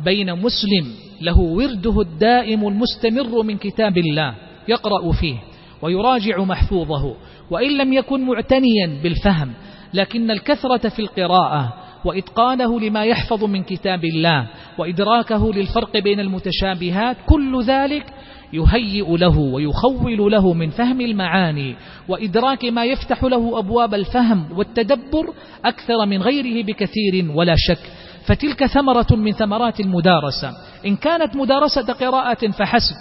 [0.05, 0.87] بين مسلم
[1.21, 4.35] له ورده الدائم المستمر من كتاب الله
[4.69, 5.37] يقرأ فيه
[5.83, 7.15] ويراجع محفوظه
[7.51, 9.53] وإن لم يكن معتنيا بالفهم
[9.95, 11.75] لكن الكثرة في القراءة
[12.05, 14.47] وإتقانه لما يحفظ من كتاب الله
[14.79, 18.07] وإدراكه للفرق بين المتشابهات كل ذلك
[18.53, 21.77] يهيئ له ويخول له من فهم المعاني
[22.09, 25.35] وإدراك ما يفتح له أبواب الفهم والتدبر
[25.65, 27.91] أكثر من غيره بكثير ولا شك
[28.27, 30.53] فتلك ثمرة من ثمرات المدارسة
[30.87, 32.97] إن كانت مدارسة قراءة فحسب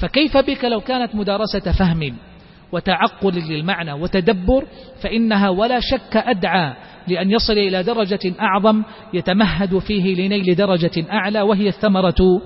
[0.00, 2.31] فكيف بك لو كانت مدارسة فهم؟
[2.72, 4.66] وتعقل للمعنى وتدبر
[5.02, 6.74] فإنها ولا شك أدعى
[7.08, 8.82] لأن يصل إلى درجة أعظم
[9.14, 12.42] يتمهد فيه لنيل درجة أعلى وهي الثمرة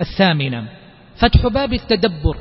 [0.00, 0.64] الثامنة.
[1.16, 2.36] فتح باب التدبر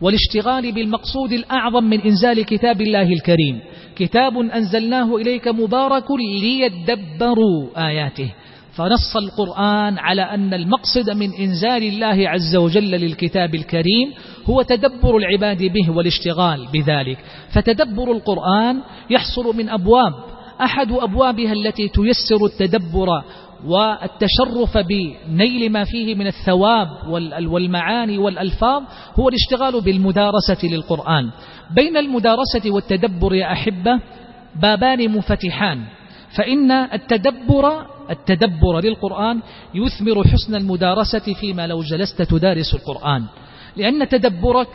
[0.00, 3.60] والاشتغال بالمقصود الأعظم من إنزال كتاب الله الكريم.
[3.96, 6.04] كتاب أنزلناه إليك مبارك
[6.40, 8.32] ليدبروا آياته.
[8.72, 14.12] فنص القرآن على أن المقصد من إنزال الله عز وجل للكتاب الكريم
[14.46, 17.18] هو تدبر العباد به والاشتغال بذلك.
[17.52, 20.12] فتدبر القرآن يحصل من أبواب.
[20.60, 23.08] أحد أبوابها التي تيسر التدبر
[23.66, 26.88] والتشرف بنيل ما فيه من الثواب
[27.46, 28.82] والمعاني والألفاظ
[29.18, 31.30] هو الاشتغال بالمدارسة للقرآن.
[31.76, 34.00] بين المدارسة والتدبر يا أحبة
[34.62, 35.84] بابان مفتحان.
[36.36, 39.40] فإن التدبر التدبر للقرآن
[39.74, 43.24] يثمر حسن المدارسة فيما لو جلست تدارس القرآن.
[43.76, 44.68] لأن تدبرك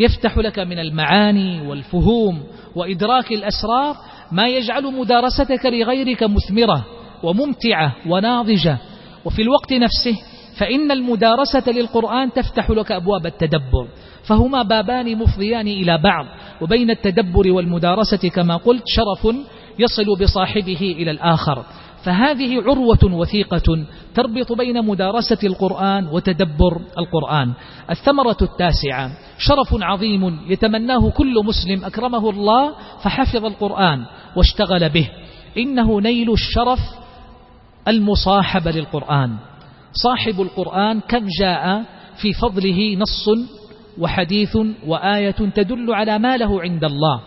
[0.00, 2.42] يفتح لك من المعاني والفهوم
[2.76, 3.96] وإدراك الأسرار
[4.32, 6.86] ما يجعل مدارستك لغيرك مثمرة
[7.22, 8.78] وممتعة وناضجة.
[9.24, 10.18] وفي الوقت نفسه
[10.58, 13.88] فإن المدارسة للقرآن تفتح لك أبواب التدبر.
[14.22, 16.26] فهما بابان مفضيان إلى بعض.
[16.60, 19.36] وبين التدبر والمدارسة كما قلت شرف
[19.78, 21.64] يصل بصاحبه إلى الآخر.
[22.04, 27.52] فهذه عروة وثيقة تربط بين مدارسة القرآن وتدبر القرآن.
[27.90, 32.72] الثمرة التاسعة شرف عظيم يتمناه كل مسلم أكرمه الله
[33.02, 34.04] فحفظ القرآن
[34.36, 35.08] واشتغل به.
[35.58, 36.80] إنه نيل الشرف
[37.88, 39.36] المصاحبة للقرآن.
[39.92, 41.84] صاحب القرآن كم جاء
[42.22, 43.28] في فضله نص
[43.98, 47.20] وحديث وآية تدل على ما له عند الله.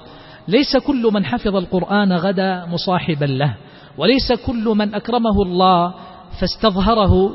[0.47, 3.55] ليس كل من حفظ القرآن غدا مصاحبا له.
[3.97, 5.93] وليس كل من أكرمه الله
[6.39, 7.31] فاستظهره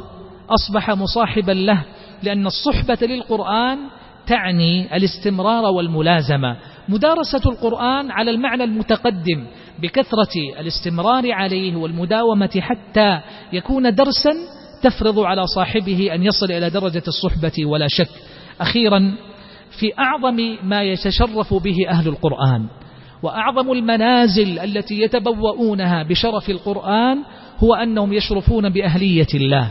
[0.50, 1.84] أصبح مصاحبا له
[2.22, 3.78] لأن الصحبة للقرآن
[4.26, 6.56] تعني الاستمرار والملازمة.
[6.88, 9.46] مدارسة القرآن على المعنى المتقدم
[9.82, 13.20] بكثرة الاستمرار عليه والمداومة حتى
[13.52, 14.30] يكون درسا
[14.82, 18.10] تفرض على صاحبه أن يصل إلى درجة الصحبة ولا شك.
[18.60, 19.14] أخيرا
[19.80, 22.66] في أعظم ما يتشرف به أهل القرآن
[23.22, 27.18] وأعظم المنازل التي يتبوؤونها بشرف القرآن
[27.58, 29.70] هو أنهم يشرفون بأهلية الله.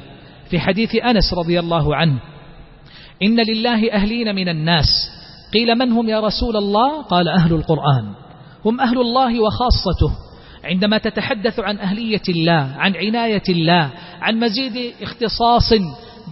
[0.49, 2.19] في حديث أنس رضي الله عنه
[3.23, 4.87] إن لله أهلين من الناس.
[5.53, 8.13] قيل من هم يا رسول الله؟ قال أهل القرآن.
[8.65, 10.27] هم أهل الله وخاصته.
[10.63, 13.89] عندما تتحدث عن أهلية الله عن عناية الله
[14.21, 15.73] عن مزيد اختصاص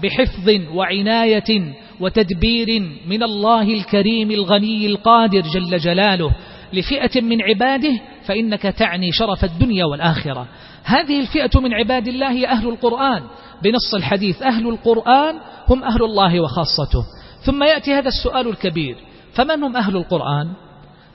[0.03, 6.31] بحفظ وعناية وتدبير من الله الكريم الغني القادر جل جلاله
[6.73, 10.47] لفئة من عباده فإنك تعني شرف الدنيا والآخرة.
[10.83, 13.23] هذه الفئة من عباد الله هي أهل القرآن.
[13.63, 15.35] بنص الحديث أهل القرآن
[15.69, 17.03] هم أهل الله وخاصته.
[17.45, 18.95] ثم يأتي هذا السؤال الكبير
[19.33, 20.47] فمن هم أهل القرآن؟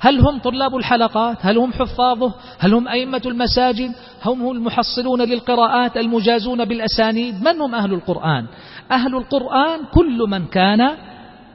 [0.01, 3.91] هل هم طلاب الحلقات؟ هل هم حفاظه؟ هل هم أئمة المساجد؟
[4.25, 8.47] هم المحصلون للقراءات المجازون بالأسانيد؟ من هم أهل القرآن؟
[8.91, 10.91] أهل القرآن كل من كان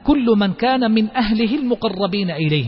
[0.04, 2.66] كل من كان من أهله المقربين إليه.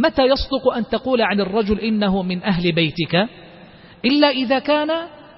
[0.00, 3.28] متى يصدق أن تقول عن الرجل إنه من أهل بيتك؟
[4.04, 4.88] إلا إذا كان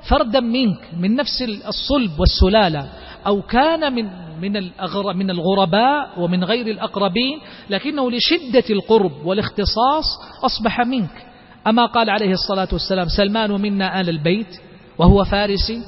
[0.09, 2.89] فردا منك من نفس الصلب والسلالة
[3.27, 4.09] أو كان من
[4.41, 4.71] من
[5.17, 7.39] من الغرباء ومن غير الأقربين
[7.71, 10.05] لكنه لشدة القرب والاختصاص
[10.45, 11.27] أصبح منك.
[11.67, 14.61] أما قال عليه الصلاة والسلام سلمان منا آل البيت
[14.99, 15.79] وهو فارسي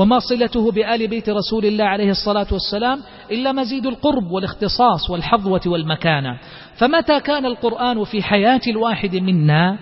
[0.00, 6.38] وما صلته بآل بيت رسول الله عليه الصلاة والسلام إلا مزيد القرب والاختصاص والحظوة والمكانة.
[6.78, 9.78] فمتى كان القرآن في حياة الواحد منا؟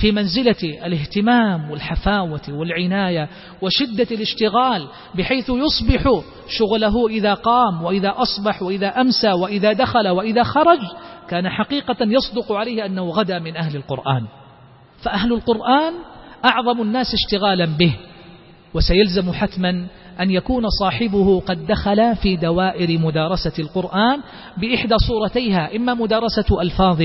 [0.00, 3.28] في منزلة الاهتمام والحفاوة والعناية
[3.62, 10.80] وشدة الاشتغال بحيث يصبح شغله إذا قام وإذا أصبح وإذا أمسى وإذا دخل وإذا خرج
[11.28, 14.26] كان حقيقة يصدق عليه أنه غدا من أهل القرآن.
[15.02, 15.94] فأهل القرآن
[16.44, 17.96] أعظم الناس اشتغالا به.
[18.74, 19.86] وسيلزم حتما
[20.20, 24.20] أن يكون صاحبه قد دخل في دوائر مدارسة القرآن
[24.56, 27.02] بإحدى صورتيها إما مدارسة ألفاظ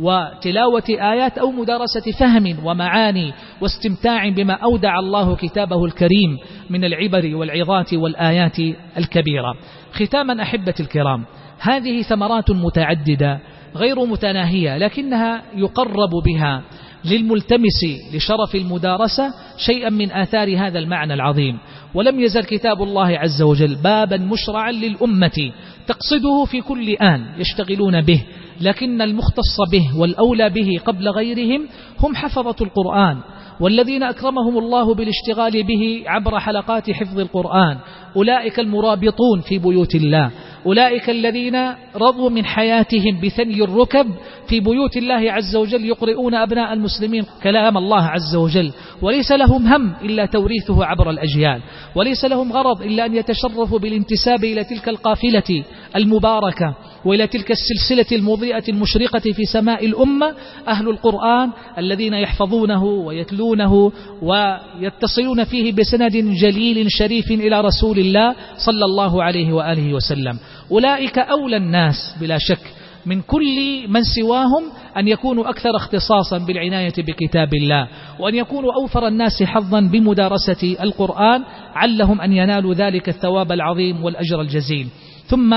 [0.00, 6.38] وتلاوة آيات أو مدارسة فهم ومعاني واستمتاع بما أودع الله كتابه الكريم
[6.70, 8.58] من العبر والعظات والآيات
[8.98, 9.54] الكبيرة.
[9.92, 11.24] ختاما أحبة الكرام
[11.60, 13.40] هذه ثمرات متعددة
[13.76, 16.62] غير متناهية لكنها يقرب بها.
[17.04, 17.84] للملتمس
[18.14, 21.58] لشرف المدارسة شيئا من آثار هذا المعنى العظيم.
[21.94, 25.52] ولم يزل كتاب الله عز وجل بابا مشرعا للأمة
[25.86, 28.22] تقصده في كل آن يشتغلون به
[28.60, 31.66] لكن المختص به والأولى به قبل غيرهم
[31.98, 33.18] هم حفظة القرآن.
[33.62, 37.76] والذين أكرمهم الله بالاشتغال به عبر حلقات حفظ القرآن
[38.16, 40.30] أولئك المرابطون في بيوت الله
[40.66, 41.56] أولئك الذين
[41.96, 44.06] رضوا من حياتهم بثني الركب
[44.48, 49.92] في بيوت الله عز وجل يقرؤون أبناء المسلمين كلام الله عز وجل وليس لهم هم
[50.02, 51.60] إلا توريثه عبر الأجيال
[51.94, 55.64] وليس لهم غرض إلا أن يتشرفوا بالانتساب إلى تلك القافلة
[55.96, 56.74] المباركة.
[57.04, 60.34] وإلى تلك السلسلة المضيئة المشرقة في سماء الأمة
[60.68, 63.92] أهل القرآن الذين يحفظونه ويتلونه
[64.22, 68.34] ويتصلون فيه بسند جليل شريف إلى رسول الله
[68.66, 70.38] صلى الله عليه وآله وسلم.
[70.70, 74.64] أولئك أولى الناس بلا شك من كل من سواهم
[74.96, 77.88] أن يكونوا أكثر اختصاصا بالعناية بكتاب الله
[78.18, 81.42] وأن يكونوا أوفر الناس حظا بمدارسة القرآن
[81.74, 84.86] علهم أن ينالوا ذلك الثواب العظيم والأجر الجزيل.
[85.26, 85.54] ثم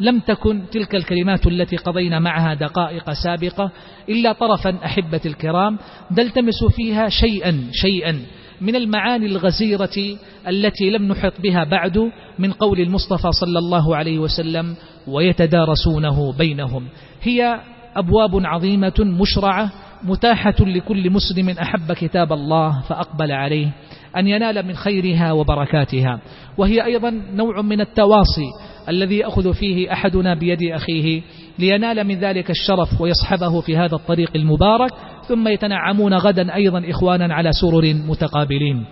[0.00, 3.70] لم تكن تلك الكلمات التي قضينا معها دقائق سابقة
[4.08, 5.78] إلا طرفا أحبة الكرام
[6.10, 8.20] دلتمس فيها شيئا شيئا
[8.60, 10.16] من المعاني الغزيرة
[10.48, 14.76] التي لم نحط بها بعد من قول المصطفى صلى الله عليه وسلم
[15.06, 16.88] ويتدارسونه بينهم
[17.22, 17.60] هي
[17.96, 19.70] أبواب عظيمة مشرعة
[20.02, 23.70] متاحة لكل مسلم أحب كتاب الله فأقبل عليه
[24.16, 26.20] أن ينال من خيرها وبركاتها
[26.58, 28.48] وهي أيضا نوع من التواصي
[28.88, 31.22] الذي يأخذ فيه أحدنا بيد أخيه
[31.58, 34.90] لينال من ذلك الشرف ويصحبه في هذا الطريق المبارك
[35.28, 38.84] ثم يتنعمون غدا أيضا إخوانا على سرر متقابلين.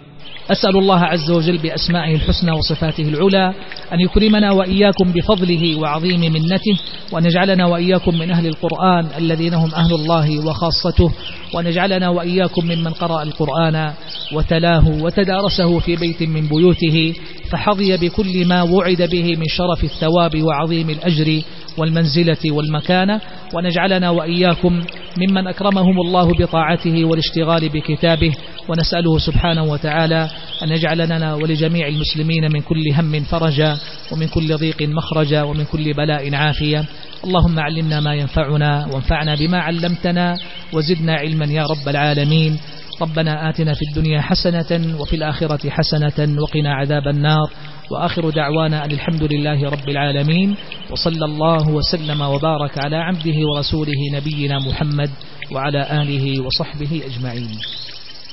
[0.50, 3.54] أسأل الله عز وجل بأسمائه الحسنى وصفاته العلى
[3.92, 6.78] أن يكرمنا وإياكم بفضله وعظيم منته
[7.12, 11.12] وأن يجعلنا وإياكم من أهل القرآن الذين هم أهل الله وخاصته
[11.54, 13.92] وأن يجعلنا وإياكم ممن قرأ القرآن
[14.32, 17.14] وتلاه وتدارسه في بيت من بيوته
[17.50, 21.42] فحظي بكل ما وعد به من شرف الثواب وعظيم الأجر.
[21.78, 23.20] والمنزلة والمكانة
[23.54, 24.82] ونجعلنا وإياكم
[25.18, 28.34] ممن أكرمهم الله بطاعته والاشتغال بكتابه
[28.68, 30.30] ونسأله سبحانه وتعالى
[30.62, 33.78] أن يجعل لنا ولجميع المسلمين من كل هم فرجا
[34.12, 36.84] ومن كل ضيق مخرجا ومن كل بلاء عافية.
[37.24, 40.36] اللهم علمنا ما ينفعنا وانفعنا بما علمتنا
[40.72, 42.58] وزدنا علما يا رب العالمين.
[43.02, 47.50] ربنا آتنا في الدنيا حسنة وفي الآخرة حسنة وقنا عذاب النار.
[47.92, 50.56] وآخر دعوانا أن الحمد لله رب العالمين
[50.90, 55.10] وصلى الله وسلم وبارك على عبده ورسوله نبينا محمد
[55.50, 57.58] وعلى آله وصحبه أجمعين.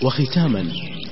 [0.03, 0.65] وختاما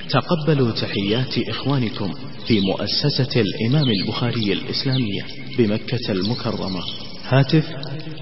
[0.09, 2.13] تقبلوا تحيات إخوانكم
[2.47, 5.25] في مؤسسة الإمام البخاري الإسلامية
[5.57, 6.81] بمكة المكرمة.
[7.29, 7.65] هاتف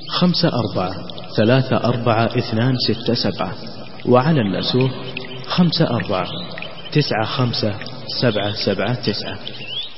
[0.10, 0.94] خمسة أربعة
[1.38, 3.54] ثلاثة أربعة اثنان ستة سبعة
[4.06, 4.92] وعلى النسوه
[5.46, 6.28] خمسة أربعة
[6.92, 7.74] تسعة خمسة
[8.22, 9.40] سبعة سبعة تسعة.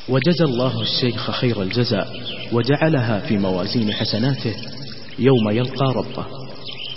[0.10, 2.08] وجزى الله الشيخ خير الجزاء
[2.52, 4.56] وجعلها في موازين حسناته
[5.20, 6.26] يوم يلقى ربه.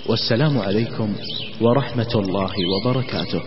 [0.06, 1.12] والسلام عليكم
[1.60, 3.40] ورحمة الله وبركاته.